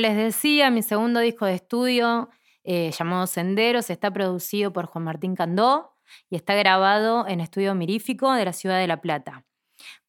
les 0.00 0.16
decía, 0.16 0.70
mi 0.70 0.82
segundo 0.82 1.20
disco 1.20 1.46
de 1.46 1.54
estudio, 1.54 2.30
eh, 2.64 2.90
llamado 2.90 3.26
Senderos, 3.26 3.90
está 3.90 4.10
producido 4.10 4.72
por 4.72 4.86
Juan 4.86 5.04
Martín 5.04 5.36
Candó 5.36 5.94
y 6.28 6.36
está 6.36 6.54
grabado 6.54 7.26
en 7.28 7.40
Estudio 7.40 7.74
Mirífico 7.74 8.32
de 8.32 8.44
la 8.44 8.52
ciudad 8.52 8.78
de 8.78 8.86
La 8.86 9.00
Plata. 9.00 9.44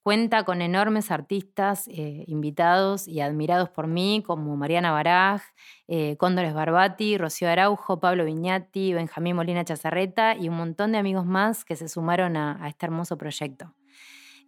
Cuenta 0.02 0.44
con 0.46 0.64
enormes 0.64 1.12
artistas 1.12 1.88
eh, 1.88 2.24
invitados 2.26 3.08
y 3.08 3.22
admirados 3.22 3.70
por 3.70 3.86
mí, 3.86 4.24
como 4.26 4.56
Mariana 4.58 4.92
Baraj, 4.92 5.44
eh, 5.88 6.18
Cóndores 6.18 6.56
Barbati, 6.56 7.20
Rocío 7.20 7.50
Araujo, 7.50 8.00
Pablo 8.00 8.26
Viñati, 8.26 8.94
Benjamín 8.94 9.36
Molina 9.36 9.64
Chazarreta 9.64 10.36
y 10.36 10.50
un 10.50 10.58
montón 10.58 10.94
de 10.94 10.98
amigos 10.98 11.26
más 11.28 11.64
que 11.64 11.76
se 11.76 11.88
sumaron 11.88 12.36
a, 12.36 12.68
este 12.68 12.88
hermoso 12.88 13.18
proyecto. 13.18 13.76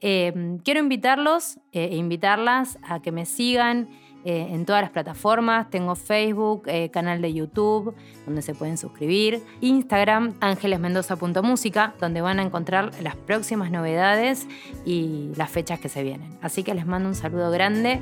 quiero 0.01 0.79
invitarlos 0.79 1.59
e 1.71 1.95
invitarlas 1.95 2.79
a 2.81 3.01
que 3.01 3.11
me 3.11 3.25
sigan 3.25 3.89
eh, 4.25 4.47
en 4.51 4.65
todas 4.65 4.81
las 4.81 4.91
plataformas. 4.91 5.69
Tengo 5.69 5.95
Facebook, 5.95 6.63
eh, 6.67 6.89
canal 6.89 7.21
de 7.21 7.33
YouTube, 7.33 7.93
donde 8.25 8.41
se 8.41 8.53
pueden 8.53 8.77
suscribir. 8.77 9.43
Instagram, 9.61 10.33
ángelesmendoza.música, 10.39 11.93
donde 11.99 12.21
van 12.21 12.39
a 12.39 12.43
encontrar 12.43 12.91
las 13.01 13.15
próximas 13.15 13.71
novedades 13.71 14.47
y 14.85 15.31
las 15.35 15.49
fechas 15.49 15.79
que 15.79 15.89
se 15.89 16.03
vienen. 16.03 16.37
Así 16.41 16.63
que 16.63 16.73
les 16.73 16.85
mando 16.85 17.09
un 17.09 17.15
saludo 17.15 17.51
grande. 17.51 17.99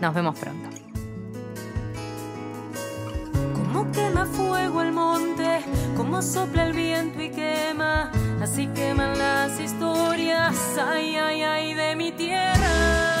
Nos 0.00 0.14
vemos 0.14 0.38
pronto. 0.38 0.68
Como 3.54 3.90
quema 3.92 4.26
fuego 4.26 4.82
el 4.82 4.92
monte, 4.92 5.60
como 5.96 6.22
sopla 6.22 6.66
el 6.66 6.72
viento 6.72 7.22
y 7.22 7.30
quema, 7.30 8.10
así 8.40 8.66
queman 8.68 9.18
las 9.18 9.58
historias, 9.58 10.78
ay, 10.78 11.16
ay, 11.16 11.42
ay, 11.42 11.74
de 11.74 11.96
mi 11.96 12.12
tierra. 12.12 13.13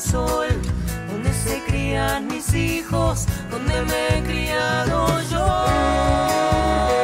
Sol, 0.00 0.46
donde 1.10 1.32
se 1.32 1.60
crían 1.66 2.26
mis 2.28 2.54
hijos, 2.54 3.26
donde 3.50 3.82
me 3.82 4.18
he 4.18 4.22
criado 4.22 5.20
yo. 5.30 6.97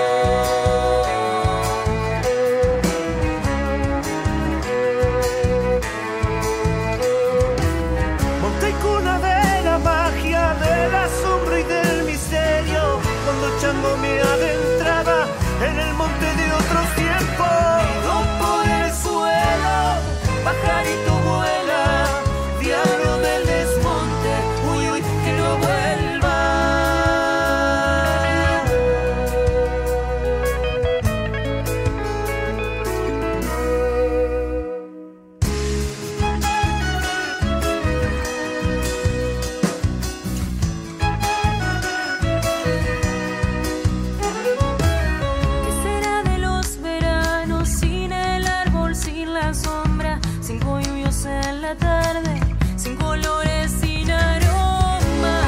sombra, 49.55 50.21
sin 50.41 50.59
coyuyos 50.59 51.25
en 51.27 51.63
la 51.63 51.75
tarde, 51.77 52.41
sin 52.77 52.97
colores, 52.97 53.71
sin 53.71 54.11
aroma. 54.11 55.41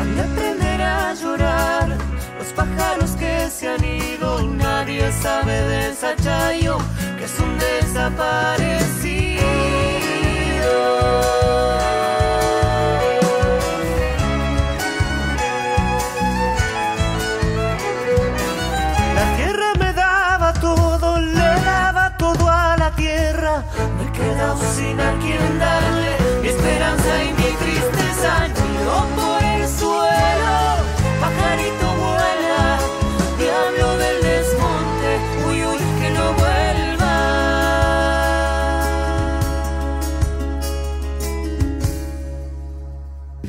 Anda 0.00 0.22
aprender 0.24 0.82
a 0.82 1.14
llorar 1.14 1.88
los 2.38 2.52
pájaros 2.52 3.10
que 3.12 3.48
se 3.50 3.68
han 3.68 3.84
ido, 3.84 4.42
nadie 4.46 5.10
sabe 5.12 5.52
de 5.52 5.90
esa 5.90 6.14
que 7.18 7.24
es 7.24 7.38
un 7.40 7.58
desaparecido. 7.58 8.69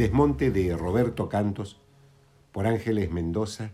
Desmonte 0.01 0.49
de 0.49 0.75
Roberto 0.75 1.29
Cantos 1.29 1.77
por 2.51 2.65
Ángeles 2.65 3.11
Mendoza 3.11 3.69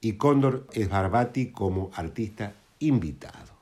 y 0.00 0.12
Cóndor 0.12 0.68
Esbarbati 0.72 1.50
como 1.50 1.90
artista 1.92 2.54
invitado. 2.78 3.58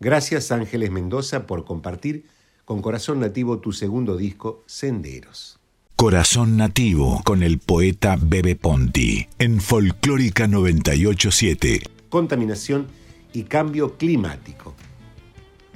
Gracias 0.00 0.50
Ángeles 0.50 0.90
Mendoza 0.90 1.46
por 1.46 1.64
compartir 1.64 2.26
con 2.64 2.82
Corazón 2.82 3.20
Nativo 3.20 3.60
tu 3.60 3.70
segundo 3.70 4.16
disco, 4.16 4.64
Senderos. 4.66 5.60
Corazón 5.94 6.56
Nativo 6.56 7.22
con 7.24 7.44
el 7.44 7.60
poeta 7.60 8.18
Bebe 8.20 8.56
Ponti 8.56 9.28
en 9.38 9.60
Folclórica 9.60 10.48
987. 10.48 11.82
Contaminación 12.08 12.88
y 13.32 13.44
cambio 13.44 13.96
climático. 13.96 14.74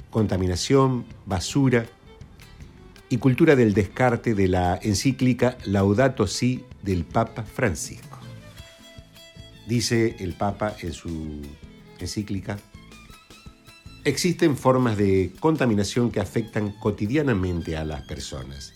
Contaminación, 0.09 1.05
basura 1.25 1.85
y 3.11 3.17
cultura 3.17 3.57
del 3.57 3.73
descarte 3.73 4.33
de 4.33 4.47
la 4.47 4.79
encíclica 4.81 5.57
Laudato 5.65 6.27
Si 6.27 6.63
del 6.81 7.03
Papa 7.03 7.43
Francisco. 7.43 8.17
Dice 9.67 10.15
el 10.19 10.33
Papa 10.33 10.77
en 10.79 10.93
su 10.93 11.41
encíclica, 11.99 12.57
existen 14.05 14.55
formas 14.55 14.95
de 14.95 15.33
contaminación 15.41 16.09
que 16.09 16.21
afectan 16.21 16.71
cotidianamente 16.79 17.75
a 17.75 17.83
las 17.83 18.03
personas. 18.03 18.73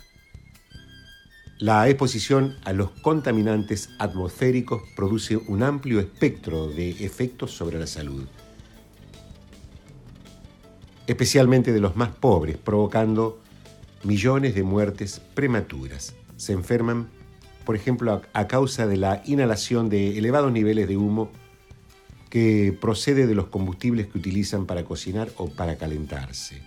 La 1.57 1.87
exposición 1.87 2.57
a 2.65 2.73
los 2.73 2.91
contaminantes 2.91 3.91
atmosféricos 3.99 4.81
produce 4.97 5.37
un 5.37 5.63
amplio 5.63 6.01
espectro 6.01 6.67
de 6.67 6.89
efectos 7.05 7.51
sobre 7.51 7.79
la 7.79 7.87
salud, 7.87 8.25
especialmente 11.07 11.71
de 11.71 11.79
los 11.79 11.95
más 11.95 12.09
pobres, 12.09 12.57
provocando 12.57 13.44
millones 14.05 14.55
de 14.55 14.63
muertes 14.63 15.19
prematuras. 15.33 16.15
Se 16.37 16.53
enferman, 16.53 17.09
por 17.65 17.75
ejemplo, 17.75 18.21
a, 18.33 18.47
causa 18.47 18.85
de 18.87 18.97
la 18.97 19.21
inhalación 19.25 19.89
de 19.89 20.17
elevados 20.17 20.51
niveles 20.51 20.87
de 20.87 20.95
humo 20.95 21.31
que 22.29 22.77
procede 22.79 23.27
de 23.27 23.35
los 23.35 23.47
combustibles 23.47 24.07
que 24.07 24.17
utilizan 24.17 24.65
para 24.65 24.83
cocinar 24.83 25.29
o 25.37 25.49
para 25.49 25.77
calentarse. 25.77 26.61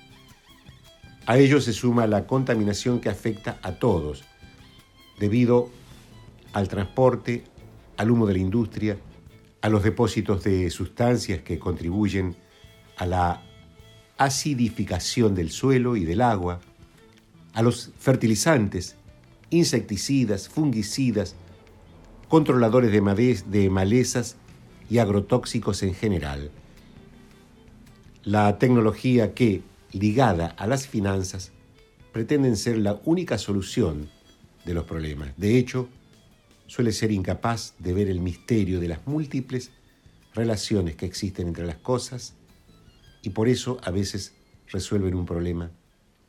A 1.26 1.38
ello 1.38 1.60
se 1.60 1.72
suma 1.72 2.06
la 2.06 2.26
contaminación 2.26 3.00
que 3.00 3.10
afecta 3.10 3.58
a 3.62 3.72
todos, 3.72 4.24
debido 5.18 5.68
al 6.52 6.68
transporte, 6.68 7.44
al 7.96 8.10
humo 8.10 8.26
de 8.26 8.32
la 8.32 8.38
industria, 8.38 8.96
a 9.60 9.68
los 9.68 9.82
depósitos 9.82 10.42
de 10.42 10.70
sustancias 10.70 11.42
que 11.42 11.58
contribuyen 11.58 12.36
a 12.96 13.06
la 13.06 13.42
acidificación 14.16 15.34
del 15.34 15.50
suelo 15.50 15.96
y 15.96 16.04
del 16.04 16.22
agua, 16.22 16.60
a 17.58 17.62
los 17.62 17.90
fertilizantes, 17.98 18.94
insecticidas, 19.50 20.48
fungicidas, 20.48 21.34
controladores 22.28 22.92
de, 22.92 23.68
malezas 23.68 24.36
y 24.88 24.98
agrotóxicos 24.98 25.82
en 25.82 25.92
general. 25.92 26.52
La 28.22 28.58
tecnología 28.58 29.34
que, 29.34 29.62
ligada 29.90 30.46
a 30.46 30.68
las 30.68 30.86
finanzas, 30.86 31.50
pretenden 32.12 32.56
ser 32.56 32.78
la 32.78 33.00
única 33.04 33.38
solución 33.38 34.08
de 34.64 34.74
los 34.74 34.84
problemas. 34.84 35.36
De 35.36 35.58
hecho, 35.58 35.88
suele 36.68 36.92
ser 36.92 37.10
incapaz 37.10 37.74
de 37.80 37.92
ver 37.92 38.08
el 38.08 38.20
misterio 38.20 38.78
de 38.78 38.86
las 38.86 39.04
múltiples 39.04 39.72
relaciones 40.32 40.94
que 40.94 41.06
existen 41.06 41.48
entre 41.48 41.66
las 41.66 41.78
cosas 41.78 42.34
y 43.20 43.30
por 43.30 43.48
eso 43.48 43.78
a 43.82 43.90
veces 43.90 44.32
resuelven 44.68 45.16
un 45.16 45.26
problema 45.26 45.72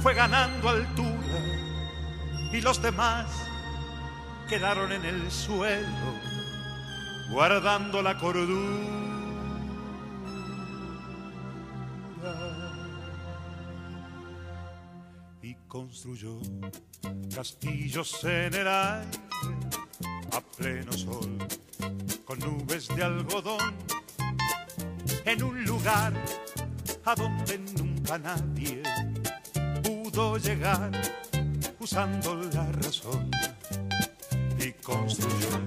fue 0.00 0.14
ganando 0.14 0.68
altura 0.68 1.38
y 2.52 2.60
los 2.60 2.80
demás 2.80 3.26
quedaron 4.48 4.92
en 4.92 5.04
el 5.04 5.30
suelo 5.30 6.14
guardando 7.30 8.02
la 8.02 8.18
cordura. 8.18 8.98
Y 15.42 15.54
construyó 15.66 16.40
castillos 17.34 18.24
en 18.24 18.54
el 18.54 18.68
aire 18.68 19.18
a 20.32 20.40
pleno 20.56 20.92
sol 20.92 21.38
con 22.24 22.38
nubes 22.40 22.88
de 22.88 23.02
algodón 23.02 23.74
en 25.24 25.42
un 25.42 25.64
lugar 25.64 26.12
a 27.04 27.14
donde 27.14 27.58
nunca 27.58 28.18
nadie 28.18 28.82
llegar 30.18 30.90
usando 31.78 32.34
la 32.34 32.66
razón 32.72 33.30
y 34.58 34.72
construyó 34.82 35.60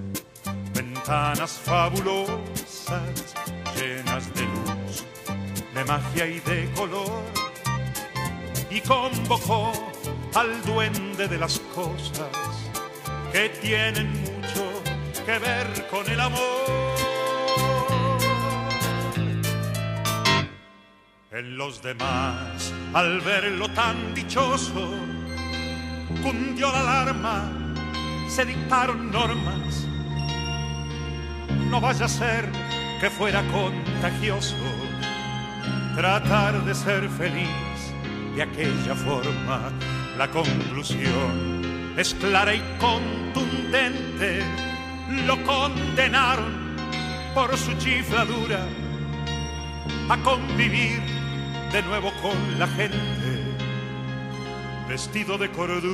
ventanas 0.74 1.52
fabulosas 1.52 3.34
llenas 3.74 4.34
de 4.34 4.42
luz, 4.42 5.04
de 5.74 5.84
magia 5.86 6.26
y 6.26 6.40
de 6.40 6.70
color 6.72 7.22
y 8.70 8.80
convocó 8.82 9.72
al 10.34 10.62
duende 10.66 11.28
de 11.28 11.38
las 11.38 11.58
cosas 11.74 12.36
que 13.32 13.48
tienen 13.62 14.10
mucho 14.20 14.64
que 15.24 15.38
ver 15.38 15.88
con 15.90 16.06
el 16.10 16.20
amor. 16.20 16.81
Los 21.50 21.82
demás, 21.82 22.72
al 22.94 23.20
verlo 23.20 23.68
tan 23.70 24.14
dichoso, 24.14 24.94
cundió 26.22 26.70
la 26.70 26.80
alarma, 26.80 27.50
se 28.28 28.44
dictaron 28.44 29.10
normas. 29.10 29.86
No 31.68 31.80
vaya 31.80 32.04
a 32.04 32.08
ser 32.08 32.48
que 33.00 33.10
fuera 33.10 33.42
contagioso 33.50 34.54
tratar 35.96 36.64
de 36.64 36.74
ser 36.74 37.08
feliz 37.08 37.92
de 38.36 38.42
aquella 38.42 38.94
forma. 38.94 39.72
La 40.16 40.30
conclusión 40.30 41.92
es 41.96 42.14
clara 42.14 42.54
y 42.54 42.62
contundente. 42.78 44.44
Lo 45.26 45.42
condenaron 45.42 46.76
por 47.34 47.56
su 47.56 47.72
chifladura 47.74 48.64
a 50.08 50.16
convivir 50.18 51.21
de 51.72 51.82
nuevo 51.84 52.12
con 52.20 52.58
la 52.58 52.66
gente 52.68 52.92
vestido 54.86 55.38
de 55.38 55.50
cordura. 55.50 55.88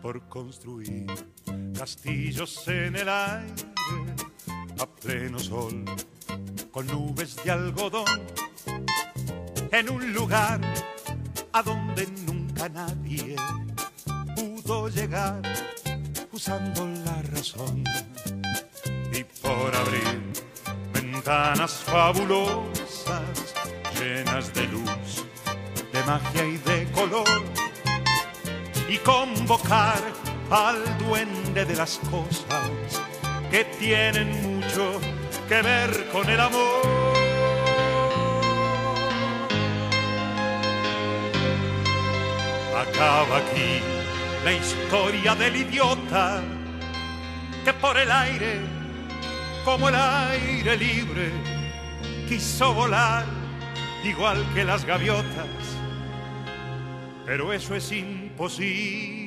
Por 0.00 0.28
construir 0.28 1.06
castillos 1.76 2.68
en 2.68 2.94
el 2.94 3.08
aire 3.08 3.54
a 4.78 4.86
pleno 4.86 5.40
sol, 5.40 5.84
con 6.70 6.86
nubes 6.86 7.42
de 7.42 7.50
algodón, 7.50 8.22
en 9.72 9.90
un 9.90 10.12
lugar 10.12 10.60
a 11.52 11.62
donde 11.64 12.06
nunca 12.26 12.68
nadie 12.68 13.34
pudo 14.36 14.88
llegar 14.88 15.42
usando 16.30 16.86
la 17.04 17.22
razón 17.22 17.82
por 19.24 19.74
abrir 19.74 20.22
ventanas 20.92 21.72
fabulosas 21.84 23.54
llenas 23.98 24.52
de 24.54 24.66
luz, 24.68 25.24
de 25.92 26.02
magia 26.04 26.44
y 26.44 26.56
de 26.58 26.90
color 26.92 27.42
y 28.88 28.98
convocar 28.98 30.00
al 30.50 30.98
duende 30.98 31.64
de 31.64 31.76
las 31.76 31.98
cosas 32.10 32.70
que 33.50 33.64
tienen 33.78 34.58
mucho 34.58 35.00
que 35.48 35.62
ver 35.62 36.08
con 36.10 36.28
el 36.28 36.40
amor. 36.40 36.82
Acaba 42.76 43.38
aquí 43.38 43.80
la 44.44 44.52
historia 44.52 45.34
del 45.34 45.56
idiota 45.56 46.42
que 47.64 47.72
por 47.74 47.96
el 47.96 48.10
aire, 48.10 48.81
como 49.64 49.88
el 49.88 49.94
aire 49.94 50.76
libre, 50.76 51.30
quiso 52.28 52.74
volar 52.74 53.24
igual 54.04 54.44
que 54.54 54.64
las 54.64 54.84
gaviotas, 54.84 55.46
pero 57.24 57.52
eso 57.52 57.74
es 57.74 57.92
imposible. 57.92 59.21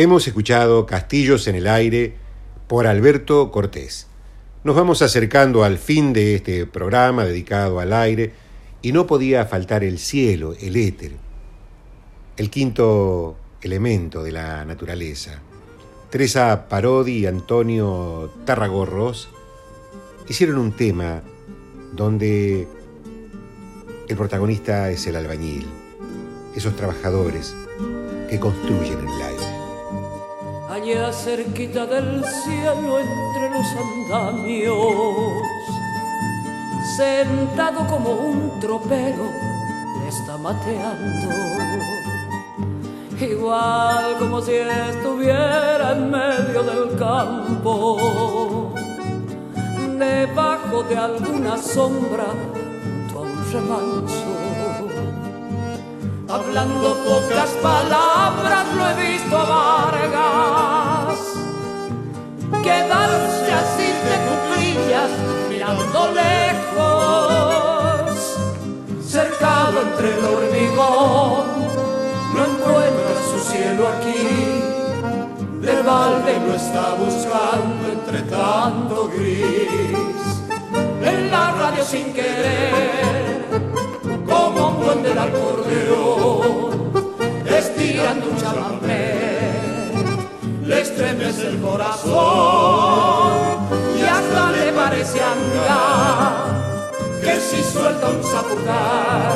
Hemos 0.00 0.28
escuchado 0.28 0.86
Castillos 0.86 1.48
en 1.48 1.56
el 1.56 1.66
aire 1.66 2.14
por 2.68 2.86
Alberto 2.86 3.50
Cortés. 3.50 4.06
Nos 4.62 4.76
vamos 4.76 5.02
acercando 5.02 5.64
al 5.64 5.76
fin 5.76 6.12
de 6.12 6.36
este 6.36 6.66
programa 6.66 7.24
dedicado 7.24 7.80
al 7.80 7.92
aire 7.92 8.30
y 8.80 8.92
no 8.92 9.08
podía 9.08 9.44
faltar 9.46 9.82
el 9.82 9.98
cielo, 9.98 10.54
el 10.60 10.76
éter, 10.76 11.16
el 12.36 12.48
quinto 12.48 13.36
elemento 13.60 14.22
de 14.22 14.30
la 14.30 14.64
naturaleza. 14.64 15.42
Teresa 16.10 16.68
Parodi 16.68 17.18
y 17.18 17.26
Antonio 17.26 18.32
Tarragorros 18.44 19.28
hicieron 20.28 20.58
un 20.58 20.76
tema 20.76 21.22
donde 21.92 22.68
el 24.08 24.16
protagonista 24.16 24.92
es 24.92 25.08
el 25.08 25.16
albañil, 25.16 25.66
esos 26.54 26.76
trabajadores 26.76 27.52
que 28.30 28.38
construyen 28.38 29.00
el 29.00 29.22
aire 29.22 29.47
allá 30.68 31.12
cerquita 31.12 31.86
del 31.86 32.22
cielo 32.24 32.98
entre 33.00 33.50
los 33.50 33.66
andamios, 33.84 35.42
sentado 36.96 37.86
como 37.86 38.10
un 38.10 38.60
tropero, 38.60 39.30
está 40.06 40.36
mateando, 40.36 41.28
igual 43.18 44.16
como 44.18 44.42
si 44.42 44.52
estuviera 44.52 45.92
en 45.92 46.10
medio 46.10 46.62
del 46.62 46.98
campo, 46.98 48.72
debajo 49.98 50.82
de 50.82 50.96
alguna 50.96 51.56
sombra, 51.56 52.26
junto 53.06 53.18
a 53.18 53.22
un 53.22 53.52
remanso 53.52 54.37
hablando 56.28 56.94
pocas 57.04 57.50
palabras 57.62 58.66
lo 58.76 58.86
he 58.90 58.94
visto 59.12 59.36
a 59.36 59.44
Vargas. 59.44 61.18
Quedarse 62.62 63.52
así 63.52 63.86
de 64.06 64.16
cuclillas 64.26 65.10
mirando 65.48 66.12
lejos. 66.12 67.56
Cercado 69.02 69.80
entre 69.80 70.08
el 70.18 70.24
hormigón 70.24 71.46
no 72.34 72.40
encuentra 72.44 73.16
su 73.30 73.38
cielo 73.50 73.88
aquí. 73.88 74.26
De 75.62 75.82
balde 75.82 76.32
lo 76.46 76.54
está 76.54 76.94
buscando 76.94 77.88
entre 77.90 78.22
tanto 78.22 79.08
gris. 79.16 79.96
En 81.02 81.30
la 81.30 81.52
radio 81.52 81.82
sin 81.84 82.12
querer 82.12 83.17
como 84.28 84.68
un 84.68 84.80
duende 84.80 85.08
del 85.08 85.18
acordeón, 85.18 86.92
estirando 87.46 88.28
un 88.30 88.36
chamamé, 88.36 89.90
le 90.64 90.80
estremece 90.80 91.48
el 91.48 91.58
corazón 91.60 93.32
y 93.98 94.02
hasta 94.02 94.52
le 94.52 94.72
parece 94.72 95.18
andar 95.20 96.58
que 97.22 97.40
si 97.40 97.62
suelta 97.62 98.08
un 98.08 98.22
zapucar, 98.22 99.34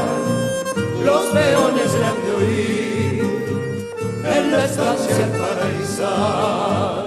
los 1.04 1.22
peones 1.26 1.94
le 1.94 2.04
han 2.04 2.24
de 2.24 2.32
oír 2.44 3.22
en 4.24 4.52
la 4.52 4.64
estancia 4.64 5.28
paraíso. 5.40 7.01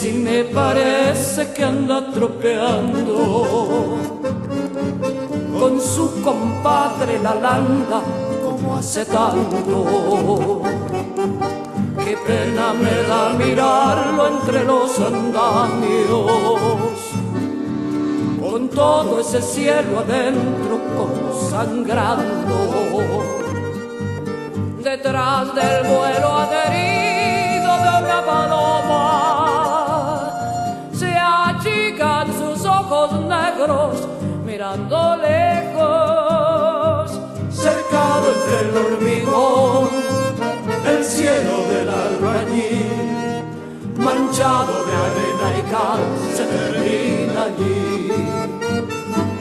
Así 0.00 0.12
me 0.12 0.44
parece 0.44 1.52
que 1.52 1.62
anda 1.62 2.10
tropeando 2.10 3.98
con 5.60 5.78
su 5.78 6.22
compadre 6.22 7.18
la 7.18 7.34
landa 7.34 8.00
como 8.42 8.78
hace 8.78 9.04
tanto. 9.04 10.62
Qué 12.02 12.16
pena 12.26 12.72
me 12.72 13.02
da 13.10 13.34
mirarlo 13.34 14.26
entre 14.28 14.64
los 14.64 14.98
andamios, 15.00 16.30
con 18.40 18.70
todo 18.70 19.20
ese 19.20 19.42
cielo 19.42 19.98
adentro 19.98 20.80
como 20.96 21.30
sangrando. 21.50 22.56
Detrás 24.82 25.54
del 25.54 25.82
vuelo 25.92 26.38
adherido 26.38 27.70
de 27.84 27.90
una 28.02 28.24
paloma 28.24 28.89
mirando 34.46 35.16
lejos, 35.16 37.10
cercado 37.52 38.32
entre 38.32 38.60
el 38.60 38.74
hormigón, 38.74 39.90
el 40.86 41.04
cielo 41.04 41.66
del 41.68 41.90
albañil, 41.90 43.44
manchado 43.98 44.72
de 44.86 44.92
arena 45.06 45.48
y 45.58 45.62
cal, 45.70 46.00
se 46.34 46.44
termina 46.46 47.42
allí. 47.42 48.10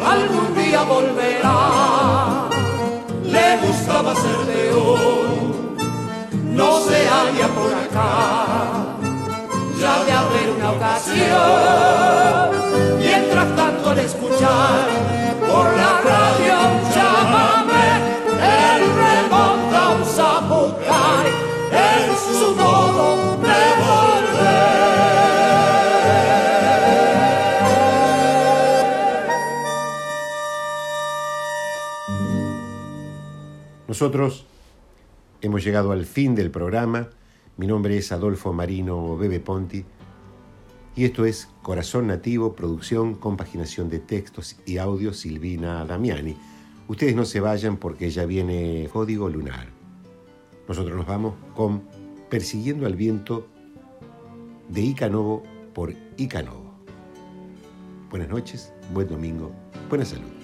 Algún 0.05 0.53
día 0.53 0.83
volverá, 0.83 2.49
le 3.23 3.57
gustaba 3.65 4.13
ser 4.15 4.39
león, 4.53 5.77
no 6.43 6.79
se 6.81 7.07
halla 7.07 7.47
por 7.55 7.73
acá, 7.73 8.09
ya 9.79 10.03
de 10.03 10.11
haber 10.11 10.49
ocasión. 10.75 12.38
Nosotros 33.99 34.45
hemos 35.41 35.61
llegado 35.61 35.91
al 35.91 36.05
fin 36.05 36.33
del 36.33 36.51
programa. 36.51 37.09
Mi 37.57 37.67
nombre 37.67 37.97
es 37.97 38.13
Adolfo 38.13 38.53
Marino 38.53 39.17
Bebe 39.17 39.41
Ponti 39.41 39.83
y 40.95 41.05
esto 41.05 41.25
es 41.25 41.49
Corazón 41.61 42.07
Nativo, 42.07 42.53
producción, 42.53 43.15
compaginación 43.15 43.89
de 43.89 43.99
textos 43.99 44.57
y 44.65 44.77
audios 44.77 45.17
Silvina 45.17 45.85
Damiani. 45.85 46.35
Ustedes 46.87 47.15
no 47.15 47.25
se 47.25 47.39
vayan 47.39 47.77
porque 47.77 48.09
ya 48.09 48.25
viene 48.25 48.89
Código 48.91 49.29
Lunar. 49.29 49.67
Nosotros 50.67 50.95
nos 50.95 51.05
vamos 51.05 51.35
con 51.55 51.83
Persiguiendo 52.29 52.85
al 52.85 52.95
Viento 52.95 53.47
de 54.69 54.81
Icanovo 54.81 55.43
por 55.73 55.93
Icanovo. 56.17 56.73
Buenas 58.09 58.29
noches, 58.29 58.73
buen 58.93 59.07
domingo, 59.07 59.51
buena 59.89 60.05
salud. 60.05 60.38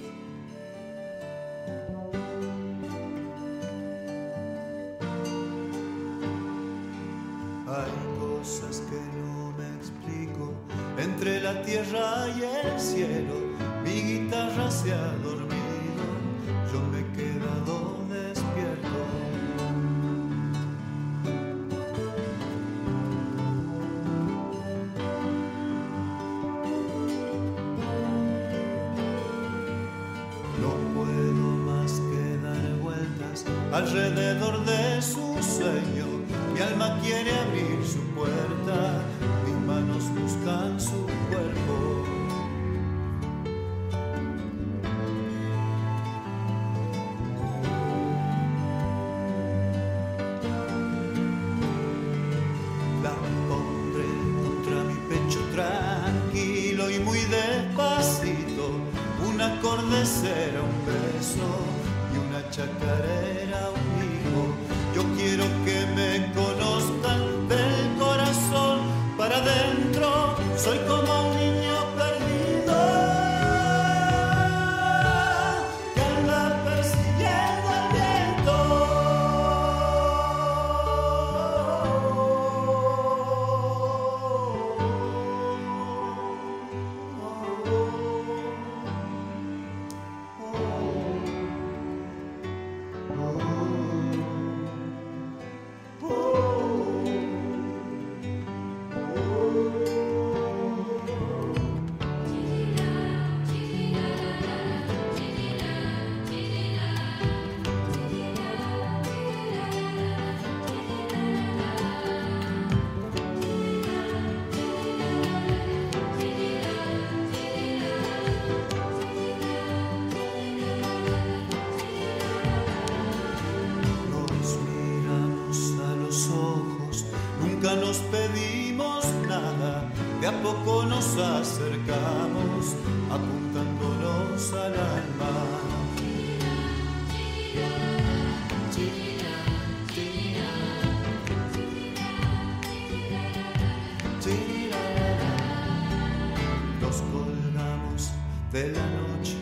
Esquina, 148.55 149.35